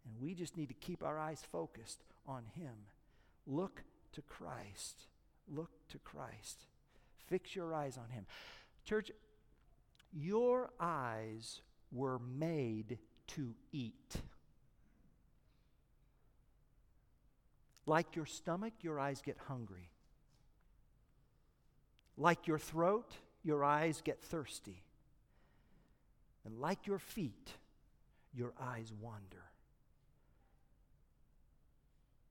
And 0.05 0.21
we 0.21 0.35
just 0.35 0.55
need 0.55 0.67
to 0.67 0.75
keep 0.75 1.01
our 1.01 1.17
eyes 1.17 1.41
focused 1.51 2.03
on 2.27 2.43
Him. 2.53 2.75
Look 3.47 3.81
to 4.11 4.21
Christ. 4.21 5.07
Look 5.51 5.71
to 5.89 5.97
Christ. 5.97 6.65
Fix 7.25 7.55
your 7.55 7.73
eyes 7.73 7.97
on 7.97 8.11
Him. 8.11 8.27
Church, 8.85 9.09
your 10.13 10.69
eyes 10.79 11.61
were 11.91 12.19
made 12.19 12.99
to 13.29 13.55
eat. 13.71 14.17
Like 17.89 18.15
your 18.15 18.27
stomach, 18.27 18.73
your 18.81 18.99
eyes 18.99 19.19
get 19.19 19.35
hungry. 19.47 19.89
Like 22.19 22.45
your 22.45 22.59
throat, 22.59 23.13
your 23.43 23.63
eyes 23.63 24.03
get 24.05 24.21
thirsty. 24.21 24.83
And 26.45 26.59
like 26.59 26.85
your 26.85 26.99
feet, 26.99 27.49
your 28.31 28.53
eyes 28.61 28.93
wander. 29.01 29.43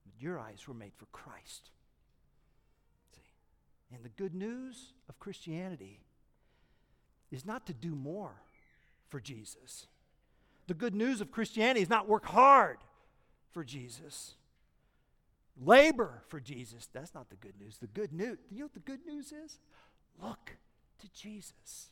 But 0.07 0.23
your 0.23 0.39
eyes 0.39 0.69
were 0.69 0.75
made 0.75 0.93
for 0.97 1.07
Christ. 1.07 1.71
See? 3.17 3.97
And 3.97 4.05
the 4.05 4.11
good 4.11 4.37
news 4.37 4.93
of 5.09 5.19
Christianity 5.19 6.03
is 7.33 7.45
not 7.45 7.67
to 7.67 7.75
do 7.75 7.97
more 7.97 8.43
for 9.09 9.19
Jesus. 9.19 9.89
The 10.69 10.75
good 10.75 10.95
news 10.95 11.21
of 11.21 11.33
Christianity 11.33 11.81
is 11.81 11.91
not 11.91 12.09
work 12.09 12.27
hard 12.27 12.79
for 13.51 13.65
Jesus. 13.65 14.35
Labor 15.65 16.23
for 16.29 16.41
Jesus. 16.41 16.89
That's 16.93 17.15
not 17.15 17.31
the 17.31 17.37
good 17.37 17.55
news. 17.61 17.79
The 17.79 17.87
good 17.89 18.13
news, 18.13 18.39
you 18.51 18.61
know 18.61 18.65
what 18.67 18.75
the 18.75 18.81
good 18.81 19.07
news 19.07 19.33
is? 19.33 19.59
Look 20.23 20.57
to 21.01 21.09
Jesus. 21.13 21.91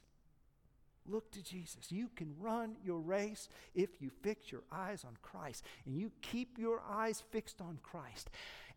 Look 1.08 1.30
to 1.32 1.42
Jesus. 1.42 1.90
You 1.90 2.10
can 2.16 2.34
run 2.40 2.76
your 2.84 2.98
race 2.98 3.48
if 3.74 3.90
you 4.00 4.10
fix 4.22 4.50
your 4.50 4.62
eyes 4.72 5.04
on 5.04 5.16
Christ 5.22 5.64
and 5.84 5.96
you 5.96 6.10
keep 6.22 6.58
your 6.58 6.82
eyes 6.88 7.22
fixed 7.30 7.60
on 7.60 7.78
Christ. 7.82 8.30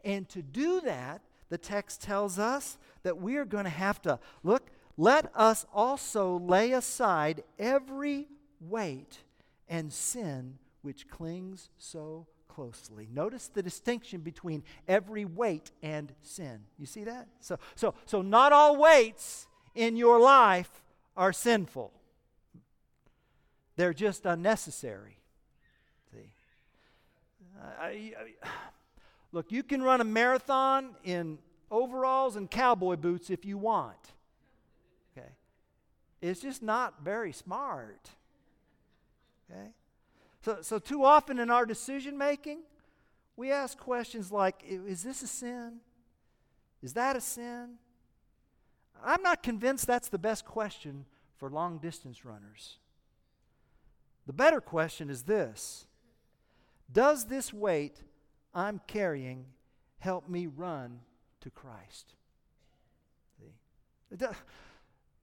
And 0.04 0.30
to 0.30 0.42
do 0.42 0.82
that, 0.82 1.22
the 1.50 1.58
text 1.58 2.02
tells 2.02 2.38
us 2.38 2.78
that 3.04 3.20
we 3.20 3.38
are 3.38 3.46
going 3.46 3.64
to 3.64 3.70
have 3.70 4.02
to 4.04 4.20
look, 4.44 4.70
let 4.98 5.32
us 5.36 5.66
also 5.74 6.38
lay 6.38 6.72
aside 6.72 7.44
every 7.58 8.28
weight 8.60 9.20
and 9.68 9.92
sin 9.92 10.58
which 10.82 11.10
clings 11.10 11.70
so 11.78 12.28
closely. 12.60 13.08
Notice 13.14 13.48
the 13.48 13.64
distinction 13.64 14.20
between 14.20 14.64
every 14.86 15.24
weight 15.24 15.72
and 15.82 16.12
sin. 16.24 16.60
You 16.78 16.86
see 16.86 17.06
that? 17.06 17.30
So, 17.40 17.58
so, 17.76 17.94
so 18.06 18.22
not 18.22 18.52
all 18.52 18.76
weights 18.76 19.48
in 19.76 19.96
your 19.96 20.20
life 20.20 20.70
are 21.16 21.32
sinful. 21.32 21.94
They're 23.78 23.94
just 23.94 24.26
unnecessary. 24.26 25.20
See? 26.12 26.34
I, 27.80 27.86
I, 27.86 28.14
look, 29.32 29.54
you 29.54 29.64
can 29.64 29.82
run 29.82 30.02
a 30.02 30.04
marathon 30.04 30.96
in 31.06 31.38
overalls 31.72 32.36
and 32.36 32.52
cowboy 32.52 32.98
boots 32.98 33.30
if 33.30 33.46
you 33.46 33.58
want. 33.58 34.12
Okay? 35.18 35.30
It's 36.22 36.42
just 36.42 36.62
not 36.62 36.96
very 37.06 37.32
smart. 37.32 38.10
Okay? 39.50 39.70
So, 40.42 40.60
so 40.62 40.80
too 40.80 41.04
often 41.04 41.40
in 41.40 41.50
our 41.50 41.66
decision 41.66 42.18
making, 42.18 42.60
we 43.36 43.52
ask 43.52 43.78
questions 43.78 44.32
like 44.32 44.64
Is 44.66 45.04
this 45.04 45.22
a 45.22 45.28
sin? 45.28 45.80
Is 46.82 46.94
that 46.94 47.16
a 47.16 47.22
sin? 47.22 47.76
I'm 49.04 49.22
not 49.22 49.44
convinced 49.44 49.88
that's 49.88 50.10
the 50.10 50.18
best 50.18 50.46
question 50.46 51.06
for 51.38 51.50
long 51.50 51.78
distance 51.78 52.26
runners. 52.26 52.78
The 54.28 54.34
better 54.34 54.62
question 54.62 55.10
is 55.10 55.24
this 55.24 55.88
Does 56.92 57.26
this 57.26 57.54
weight 57.54 58.04
I'm 58.54 58.82
carrying 58.88 59.46
help 60.00 60.30
me 60.30 60.48
run 60.48 61.00
to 61.42 61.50
Christ? 61.50 62.14
See? 63.40 64.18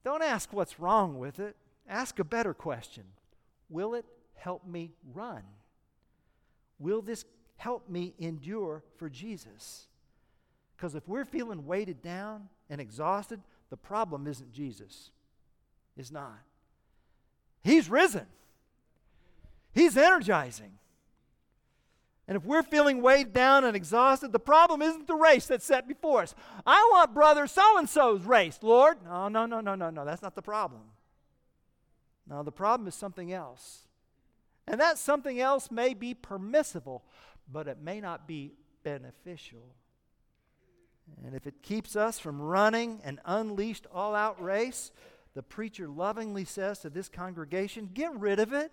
Don't 0.03 0.23
ask 0.23 0.53
what's 0.53 0.79
wrong 0.79 1.19
with 1.19 1.39
it. 1.39 1.55
Ask 1.87 2.19
a 2.19 2.23
better 2.23 2.53
question 2.53 3.03
Will 3.69 3.93
it 3.93 4.05
help 4.37 4.65
me 4.65 4.91
run? 5.13 5.43
Will 6.79 7.01
this 7.01 7.25
help 7.57 7.89
me 7.89 8.13
endure 8.19 8.83
for 8.97 9.09
Jesus? 9.09 9.87
Because 10.75 10.95
if 10.95 11.07
we're 11.07 11.25
feeling 11.25 11.65
weighted 11.65 12.01
down 12.01 12.49
and 12.69 12.79
exhausted, 12.79 13.41
the 13.69 13.77
problem 13.77 14.27
isn't 14.27 14.51
Jesus. 14.51 15.11
It's 15.97 16.11
not. 16.11 16.39
He's 17.63 17.89
risen, 17.89 18.27
He's 19.73 19.97
energizing. 19.97 20.73
And 22.29 22.35
if 22.35 22.43
we're 22.43 22.63
feeling 22.63 23.01
weighed 23.01 23.31
down 23.31 23.63
and 23.63 23.73
exhausted, 23.73 24.33
the 24.33 24.39
problem 24.39 24.81
isn't 24.81 25.07
the 25.07 25.15
race 25.15 25.47
that's 25.47 25.65
set 25.65 25.87
before 25.87 26.23
us. 26.23 26.35
I 26.65 26.89
want 26.91 27.13
brother 27.13 27.47
so 27.47 27.77
and 27.77 27.87
so's 27.87 28.23
race, 28.23 28.59
Lord. 28.61 28.97
No, 29.05 29.29
no, 29.29 29.45
no, 29.45 29.61
no, 29.61 29.75
no, 29.75 29.89
no. 29.89 30.03
That's 30.03 30.21
not 30.21 30.35
the 30.35 30.41
problem. 30.41 30.81
No, 32.29 32.43
the 32.43 32.51
problem 32.51 32.85
is 32.87 32.95
something 32.95 33.31
else. 33.31 33.86
And 34.67 34.81
that 34.81 34.97
something 34.97 35.39
else 35.39 35.71
may 35.71 35.93
be 35.93 36.13
permissible, 36.13 37.05
but 37.51 37.67
it 37.67 37.79
may 37.81 38.01
not 38.01 38.27
be 38.27 38.53
beneficial. 38.83 39.75
And 41.23 41.33
if 41.33 41.47
it 41.47 41.63
keeps 41.63 41.95
us 41.95 42.19
from 42.19 42.41
running 42.41 42.99
an 43.05 43.21
unleashed 43.23 43.87
all 43.93 44.13
out 44.13 44.41
race, 44.41 44.91
the 45.33 45.41
preacher 45.41 45.87
lovingly 45.87 46.43
says 46.43 46.79
to 46.79 46.89
this 46.89 47.07
congregation, 47.07 47.89
get 47.93 48.13
rid 48.15 48.39
of 48.39 48.51
it. 48.51 48.71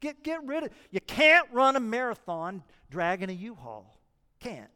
Get, 0.00 0.22
get 0.22 0.44
rid 0.44 0.64
of 0.64 0.70
it. 0.70 0.72
You 0.90 1.00
can't 1.00 1.46
run 1.52 1.76
a 1.76 1.80
marathon 1.80 2.62
dragging 2.90 3.30
a 3.30 3.34
U 3.34 3.54
Haul. 3.54 3.98
Can't. 4.40 4.70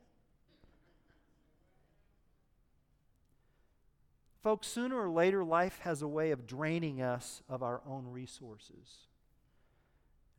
Folks, 4.42 4.66
sooner 4.66 4.98
or 4.98 5.10
later, 5.10 5.44
life 5.44 5.78
has 5.80 6.02
a 6.02 6.08
way 6.08 6.30
of 6.30 6.46
draining 6.46 7.02
us 7.02 7.42
of 7.48 7.62
our 7.62 7.80
own 7.86 8.06
resources 8.06 9.07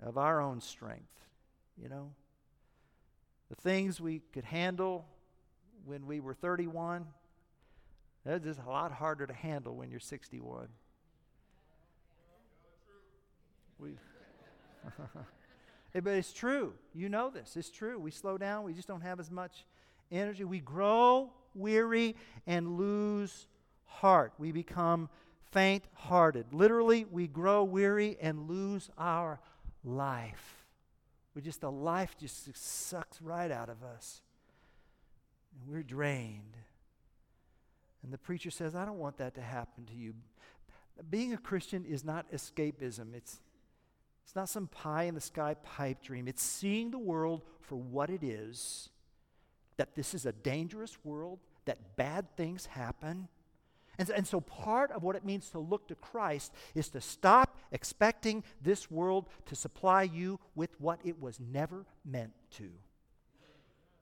of 0.02 0.18
our 0.18 0.42
own 0.42 0.62
strength, 0.62 1.28
you 1.82 1.90
know. 1.90 2.12
The 3.50 3.56
things 3.56 4.00
we 4.00 4.22
could 4.34 4.44
handle 4.44 5.06
when 5.86 6.06
we 6.06 6.20
were 6.20 6.34
31, 6.34 7.06
they're 8.26 8.40
just 8.40 8.60
a 8.60 8.70
lot 8.70 8.92
harder 8.92 9.26
to 9.26 9.34
handle 9.34 9.76
when 9.76 9.90
you're 9.90 10.00
61. 10.00 10.68
We, 13.80 13.92
but 15.94 16.14
it's 16.14 16.34
true. 16.34 16.74
You 16.94 17.10
know 17.10 17.30
this. 17.30 17.56
It's 17.56 17.72
true. 17.72 17.98
We 17.98 18.12
slow 18.12 18.38
down. 18.38 18.64
We 18.66 18.74
just 18.74 18.88
don't 18.88 19.02
have 19.02 19.20
as 19.20 19.32
much 19.32 19.66
energy. 20.12 20.44
We 20.44 20.60
grow 20.60 21.32
weary 21.56 22.16
and 22.46 22.78
lose 22.78 23.48
heart. 23.86 24.34
We 24.38 24.52
become 24.52 25.10
faint 25.52 25.86
hearted. 25.94 26.46
Literally, 26.52 27.06
we 27.10 27.28
grow 27.28 27.64
weary 27.64 28.18
and 28.22 28.48
lose 28.48 28.90
our 28.98 29.40
life. 29.84 30.66
We 31.36 31.42
just, 31.42 31.62
the 31.62 31.72
life 31.72 32.16
just 32.20 32.56
sucks 32.56 33.22
right 33.22 33.52
out 33.52 33.70
of 33.70 33.84
us. 33.84 34.22
And 35.54 35.72
we're 35.72 35.84
drained. 35.84 36.58
And 38.04 38.14
the 38.14 38.18
preacher 38.18 38.52
says, 38.52 38.76
I 38.76 38.86
don't 38.86 39.00
want 39.00 39.18
that 39.18 39.36
to 39.36 39.42
happen 39.42 39.86
to 39.86 39.94
you. 39.94 40.14
Being 41.10 41.34
a 41.34 41.38
Christian 41.38 41.86
is 41.86 42.04
not 42.04 42.32
escapism. 42.32 43.14
It's, 43.14 43.40
it's 44.26 44.36
not 44.36 44.50
some 44.50 44.68
pie 44.68 45.04
in 45.04 45.16
the 45.16 45.22
sky 45.22 45.56
pipe 45.64 46.02
dream. 46.02 46.28
It's 46.28 46.44
seeing 46.44 46.92
the 46.92 47.00
world 47.00 47.42
for 47.62 47.76
what 47.76 48.10
it 48.10 48.24
is 48.24 48.90
that 49.78 49.96
this 49.96 50.14
is 50.14 50.26
a 50.26 50.34
dangerous 50.34 50.98
world, 51.06 51.40
that 51.64 51.96
bad 51.96 52.36
things 52.36 52.66
happen. 52.66 53.30
And, 54.00 54.10
and 54.12 54.26
so, 54.26 54.40
part 54.40 54.92
of 54.92 55.04
what 55.04 55.18
it 55.18 55.26
means 55.26 55.50
to 55.50 55.60
look 55.60 55.90
to 55.90 55.96
Christ 55.96 56.54
is 56.74 56.88
to 56.90 57.02
stop 57.02 57.58
expecting 57.74 58.46
this 58.62 58.90
world 58.90 59.28
to 59.48 59.56
supply 59.56 60.04
you 60.04 60.40
with 60.56 60.70
what 60.80 61.02
it 61.04 61.22
was 61.22 61.38
never 61.38 61.86
meant 62.06 62.32
to. 62.52 62.70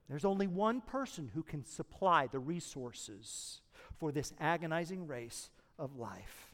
There's 0.08 0.24
only 0.24 0.46
one 0.46 0.82
person 0.82 1.32
who 1.34 1.42
can 1.42 1.66
supply 1.66 2.28
the 2.28 2.38
resources 2.38 3.62
for 4.00 4.12
this 4.12 4.34
agonizing 4.40 5.08
race 5.08 5.50
of 5.80 5.98
life. 5.98 6.54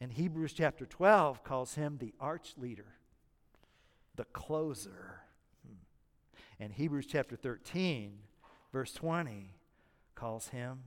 And 0.00 0.10
Hebrews 0.10 0.54
chapter 0.54 0.86
12 0.86 1.44
calls 1.44 1.74
him 1.74 1.98
the 1.98 2.14
arch 2.18 2.54
leader, 2.56 2.96
the 4.16 4.24
closer. 4.24 5.20
And 6.58 6.72
Hebrews 6.72 7.06
chapter 7.06 7.36
13, 7.36 8.18
verse 8.72 8.92
20, 8.94 9.54
calls 10.14 10.48
him 10.48 10.84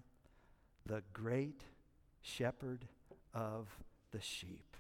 the 0.86 1.04
great 1.14 1.62
shepherd 2.22 2.86
of 3.34 3.68
the 4.12 4.22
sheep. 4.22 4.76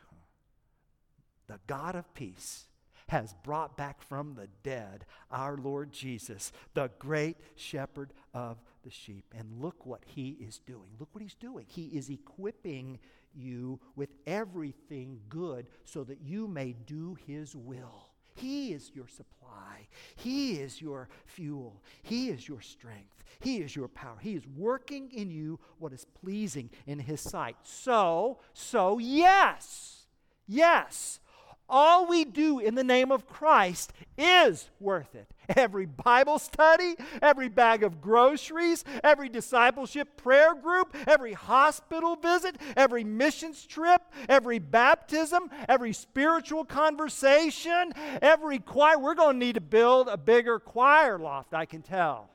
The 1.47 1.59
God 1.67 1.95
of 1.95 2.13
peace 2.13 2.67
has 3.07 3.35
brought 3.43 3.75
back 3.75 4.01
from 4.01 4.35
the 4.35 4.47
dead 4.63 5.05
our 5.29 5.57
Lord 5.57 5.91
Jesus, 5.91 6.53
the 6.73 6.89
great 6.97 7.37
shepherd 7.55 8.13
of 8.33 8.57
the 8.83 8.89
sheep. 8.89 9.25
And 9.37 9.61
look 9.61 9.85
what 9.85 10.01
he 10.05 10.37
is 10.39 10.59
doing. 10.59 10.95
Look 10.97 11.09
what 11.11 11.21
he's 11.21 11.35
doing. 11.35 11.65
He 11.67 11.87
is 11.87 12.09
equipping 12.09 12.99
you 13.33 13.79
with 13.95 14.09
everything 14.25 15.19
good 15.27 15.67
so 15.83 16.05
that 16.05 16.21
you 16.21 16.47
may 16.47 16.73
do 16.85 17.17
his 17.27 17.55
will. 17.55 18.10
He 18.33 18.73
is 18.73 18.91
your 18.93 19.07
supply. 19.07 19.87
He 20.15 20.53
is 20.53 20.81
your 20.81 21.09
fuel. 21.25 21.81
He 22.01 22.29
is 22.29 22.47
your 22.47 22.61
strength. 22.61 23.23
He 23.39 23.57
is 23.57 23.75
your 23.75 23.87
power. 23.87 24.17
He 24.19 24.35
is 24.35 24.43
working 24.55 25.11
in 25.11 25.31
you 25.31 25.59
what 25.79 25.93
is 25.93 26.05
pleasing 26.23 26.69
in 26.85 26.99
His 26.99 27.21
sight. 27.21 27.55
So, 27.63 28.39
so, 28.53 28.97
yes, 28.99 30.05
yes, 30.47 31.19
all 31.67 32.05
we 32.05 32.25
do 32.25 32.59
in 32.59 32.75
the 32.75 32.83
name 32.83 33.11
of 33.11 33.27
Christ 33.27 33.93
is 34.17 34.69
worth 34.79 35.15
it. 35.15 35.33
Every 35.55 35.85
Bible 35.85 36.39
study, 36.39 36.95
every 37.21 37.49
bag 37.49 37.83
of 37.83 38.01
groceries, 38.01 38.83
every 39.03 39.29
discipleship 39.29 40.17
prayer 40.17 40.53
group, 40.55 40.95
every 41.07 41.33
hospital 41.33 42.15
visit, 42.15 42.57
every 42.75 43.03
missions 43.03 43.65
trip, 43.65 44.01
every 44.29 44.59
baptism, 44.59 45.49
every 45.67 45.93
spiritual 45.93 46.65
conversation, 46.65 47.93
every 48.21 48.59
choir. 48.59 48.99
We're 48.99 49.15
going 49.15 49.39
to 49.39 49.45
need 49.45 49.55
to 49.55 49.61
build 49.61 50.07
a 50.07 50.17
bigger 50.17 50.59
choir 50.59 51.17
loft, 51.17 51.53
I 51.53 51.65
can 51.65 51.81
tell. 51.81 52.29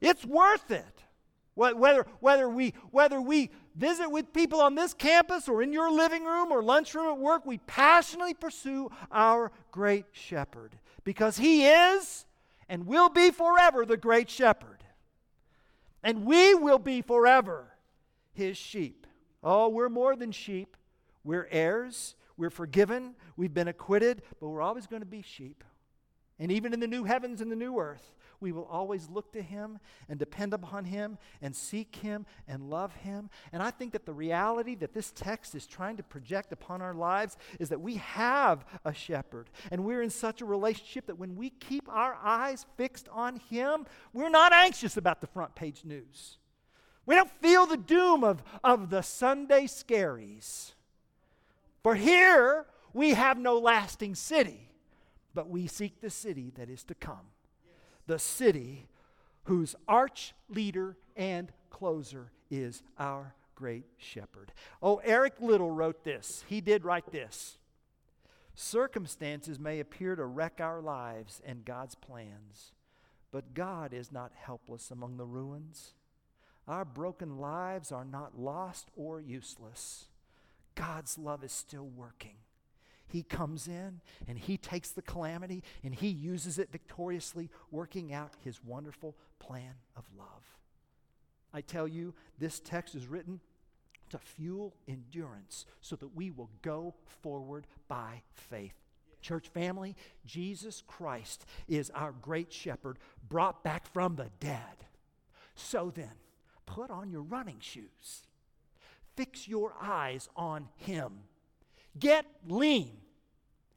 It's 0.00 0.24
worth 0.24 0.70
it. 0.70 0.84
Whether, 1.54 2.06
whether, 2.20 2.48
we, 2.48 2.72
whether 2.92 3.20
we 3.20 3.50
visit 3.74 4.08
with 4.08 4.32
people 4.32 4.60
on 4.60 4.76
this 4.76 4.94
campus 4.94 5.48
or 5.48 5.60
in 5.60 5.72
your 5.72 5.90
living 5.90 6.24
room 6.24 6.52
or 6.52 6.62
lunchroom 6.62 7.08
at 7.08 7.18
work, 7.18 7.44
we 7.44 7.58
passionately 7.58 8.34
pursue 8.34 8.92
our 9.10 9.50
great 9.72 10.04
shepherd 10.12 10.78
because 11.02 11.36
he 11.36 11.66
is 11.66 12.26
and 12.68 12.86
will 12.86 13.08
be 13.08 13.30
forever 13.30 13.84
the 13.86 13.96
great 13.96 14.28
shepherd. 14.28 14.84
And 16.02 16.24
we 16.24 16.54
will 16.54 16.78
be 16.78 17.02
forever 17.02 17.74
his 18.32 18.56
sheep. 18.56 19.06
Oh, 19.42 19.68
we're 19.68 19.88
more 19.88 20.16
than 20.16 20.32
sheep. 20.32 20.76
We're 21.24 21.48
heirs. 21.50 22.14
We're 22.36 22.50
forgiven. 22.50 23.14
We've 23.36 23.52
been 23.52 23.68
acquitted, 23.68 24.22
but 24.40 24.48
we're 24.48 24.62
always 24.62 24.86
going 24.86 25.02
to 25.02 25.06
be 25.06 25.22
sheep. 25.22 25.64
And 26.38 26.52
even 26.52 26.72
in 26.72 26.80
the 26.80 26.86
new 26.86 27.04
heavens 27.04 27.40
and 27.40 27.50
the 27.50 27.56
new 27.56 27.78
earth, 27.78 28.14
we 28.40 28.52
will 28.52 28.64
always 28.64 29.08
look 29.08 29.32
to 29.32 29.42
Him 29.42 29.78
and 30.08 30.18
depend 30.18 30.54
upon 30.54 30.84
Him 30.84 31.18
and 31.42 31.54
seek 31.54 31.96
Him 31.96 32.26
and 32.46 32.70
love 32.70 32.94
Him. 32.96 33.30
And 33.52 33.62
I 33.62 33.70
think 33.70 33.92
that 33.92 34.06
the 34.06 34.12
reality 34.12 34.74
that 34.76 34.94
this 34.94 35.10
text 35.10 35.54
is 35.54 35.66
trying 35.66 35.96
to 35.96 36.02
project 36.02 36.52
upon 36.52 36.82
our 36.82 36.94
lives 36.94 37.36
is 37.58 37.68
that 37.70 37.80
we 37.80 37.96
have 37.96 38.64
a 38.84 38.94
shepherd. 38.94 39.50
And 39.70 39.84
we're 39.84 40.02
in 40.02 40.10
such 40.10 40.40
a 40.40 40.44
relationship 40.44 41.06
that 41.06 41.18
when 41.18 41.36
we 41.36 41.50
keep 41.50 41.88
our 41.88 42.16
eyes 42.22 42.66
fixed 42.76 43.08
on 43.08 43.36
Him, 43.50 43.86
we're 44.12 44.28
not 44.28 44.52
anxious 44.52 44.96
about 44.96 45.20
the 45.20 45.26
front 45.26 45.54
page 45.54 45.84
news. 45.84 46.38
We 47.06 47.14
don't 47.14 47.30
feel 47.40 47.66
the 47.66 47.76
doom 47.76 48.22
of, 48.22 48.42
of 48.62 48.90
the 48.90 49.02
Sunday 49.02 49.64
scaries. 49.64 50.72
For 51.82 51.94
here 51.94 52.66
we 52.92 53.14
have 53.14 53.38
no 53.38 53.58
lasting 53.58 54.14
city, 54.14 54.68
but 55.34 55.48
we 55.48 55.66
seek 55.66 56.00
the 56.00 56.10
city 56.10 56.52
that 56.56 56.68
is 56.68 56.84
to 56.84 56.94
come 56.94 57.28
the 58.08 58.18
city 58.18 58.88
whose 59.44 59.76
arch 59.86 60.34
leader 60.48 60.96
and 61.14 61.52
closer 61.70 62.32
is 62.50 62.82
our 62.98 63.34
great 63.54 63.84
shepherd. 63.98 64.50
Oh, 64.82 65.00
Eric 65.04 65.34
Liddell 65.40 65.70
wrote 65.70 66.04
this. 66.04 66.44
He 66.48 66.60
did 66.60 66.84
write 66.84 67.12
this. 67.12 67.58
Circumstances 68.54 69.60
may 69.60 69.78
appear 69.78 70.16
to 70.16 70.24
wreck 70.24 70.58
our 70.58 70.80
lives 70.80 71.40
and 71.44 71.64
God's 71.64 71.94
plans, 71.94 72.72
but 73.30 73.54
God 73.54 73.92
is 73.92 74.10
not 74.10 74.32
helpless 74.34 74.90
among 74.90 75.16
the 75.16 75.26
ruins. 75.26 75.92
Our 76.66 76.84
broken 76.84 77.38
lives 77.38 77.92
are 77.92 78.04
not 78.04 78.38
lost 78.38 78.88
or 78.96 79.20
useless. 79.20 80.08
God's 80.74 81.18
love 81.18 81.44
is 81.44 81.52
still 81.52 81.86
working. 81.86 82.36
He 83.08 83.22
comes 83.22 83.66
in 83.66 84.00
and 84.28 84.38
he 84.38 84.56
takes 84.56 84.90
the 84.90 85.02
calamity 85.02 85.62
and 85.82 85.94
he 85.94 86.08
uses 86.08 86.58
it 86.58 86.70
victoriously, 86.70 87.50
working 87.70 88.12
out 88.12 88.32
his 88.44 88.62
wonderful 88.62 89.16
plan 89.38 89.74
of 89.96 90.04
love. 90.16 90.26
I 91.52 91.62
tell 91.62 91.88
you, 91.88 92.14
this 92.38 92.60
text 92.60 92.94
is 92.94 93.06
written 93.06 93.40
to 94.10 94.18
fuel 94.18 94.74
endurance 94.86 95.64
so 95.80 95.96
that 95.96 96.14
we 96.14 96.30
will 96.30 96.50
go 96.62 96.94
forward 97.22 97.66
by 97.88 98.22
faith. 98.34 98.74
Church 99.20 99.48
family, 99.48 99.96
Jesus 100.24 100.82
Christ 100.86 101.44
is 101.66 101.90
our 101.90 102.12
great 102.12 102.52
shepherd 102.52 102.98
brought 103.28 103.64
back 103.64 103.86
from 103.92 104.16
the 104.16 104.30
dead. 104.38 104.86
So 105.54 105.90
then, 105.94 106.12
put 106.66 106.90
on 106.90 107.10
your 107.10 107.22
running 107.22 107.58
shoes. 107.60 108.26
Fix 109.16 109.48
your 109.48 109.74
eyes 109.80 110.28
on 110.36 110.68
him 110.76 111.12
Get 111.98 112.26
lean. 112.46 112.96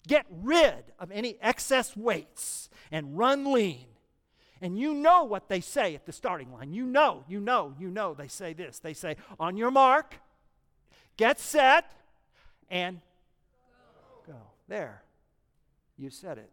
Get 0.08 0.26
rid 0.30 0.84
of 1.00 1.12
any 1.12 1.38
excess 1.42 1.96
weights 1.96 2.70
and 2.92 3.18
run 3.18 3.52
lean. 3.52 3.86
And 4.62 4.78
you 4.78 4.94
know 4.94 5.24
what 5.24 5.50
they 5.50 5.60
say 5.60 5.96
at 5.96 6.06
the 6.06 6.12
starting 6.12 6.52
line. 6.52 6.72
You 6.74 6.86
know, 6.86 7.24
you 7.28 7.40
know, 7.40 7.74
you 7.80 7.90
know. 7.90 8.14
They 8.14 8.28
say 8.28 8.54
this. 8.54 8.80
They 8.80 8.94
say, 8.94 9.16
on 9.40 9.58
your 9.58 9.72
mark, 9.72 10.16
get 11.18 11.40
set, 11.40 11.92
and 12.70 13.02
go. 14.28 14.36
There. 14.68 15.02
You 15.98 16.10
said 16.10 16.38
it. 16.38 16.52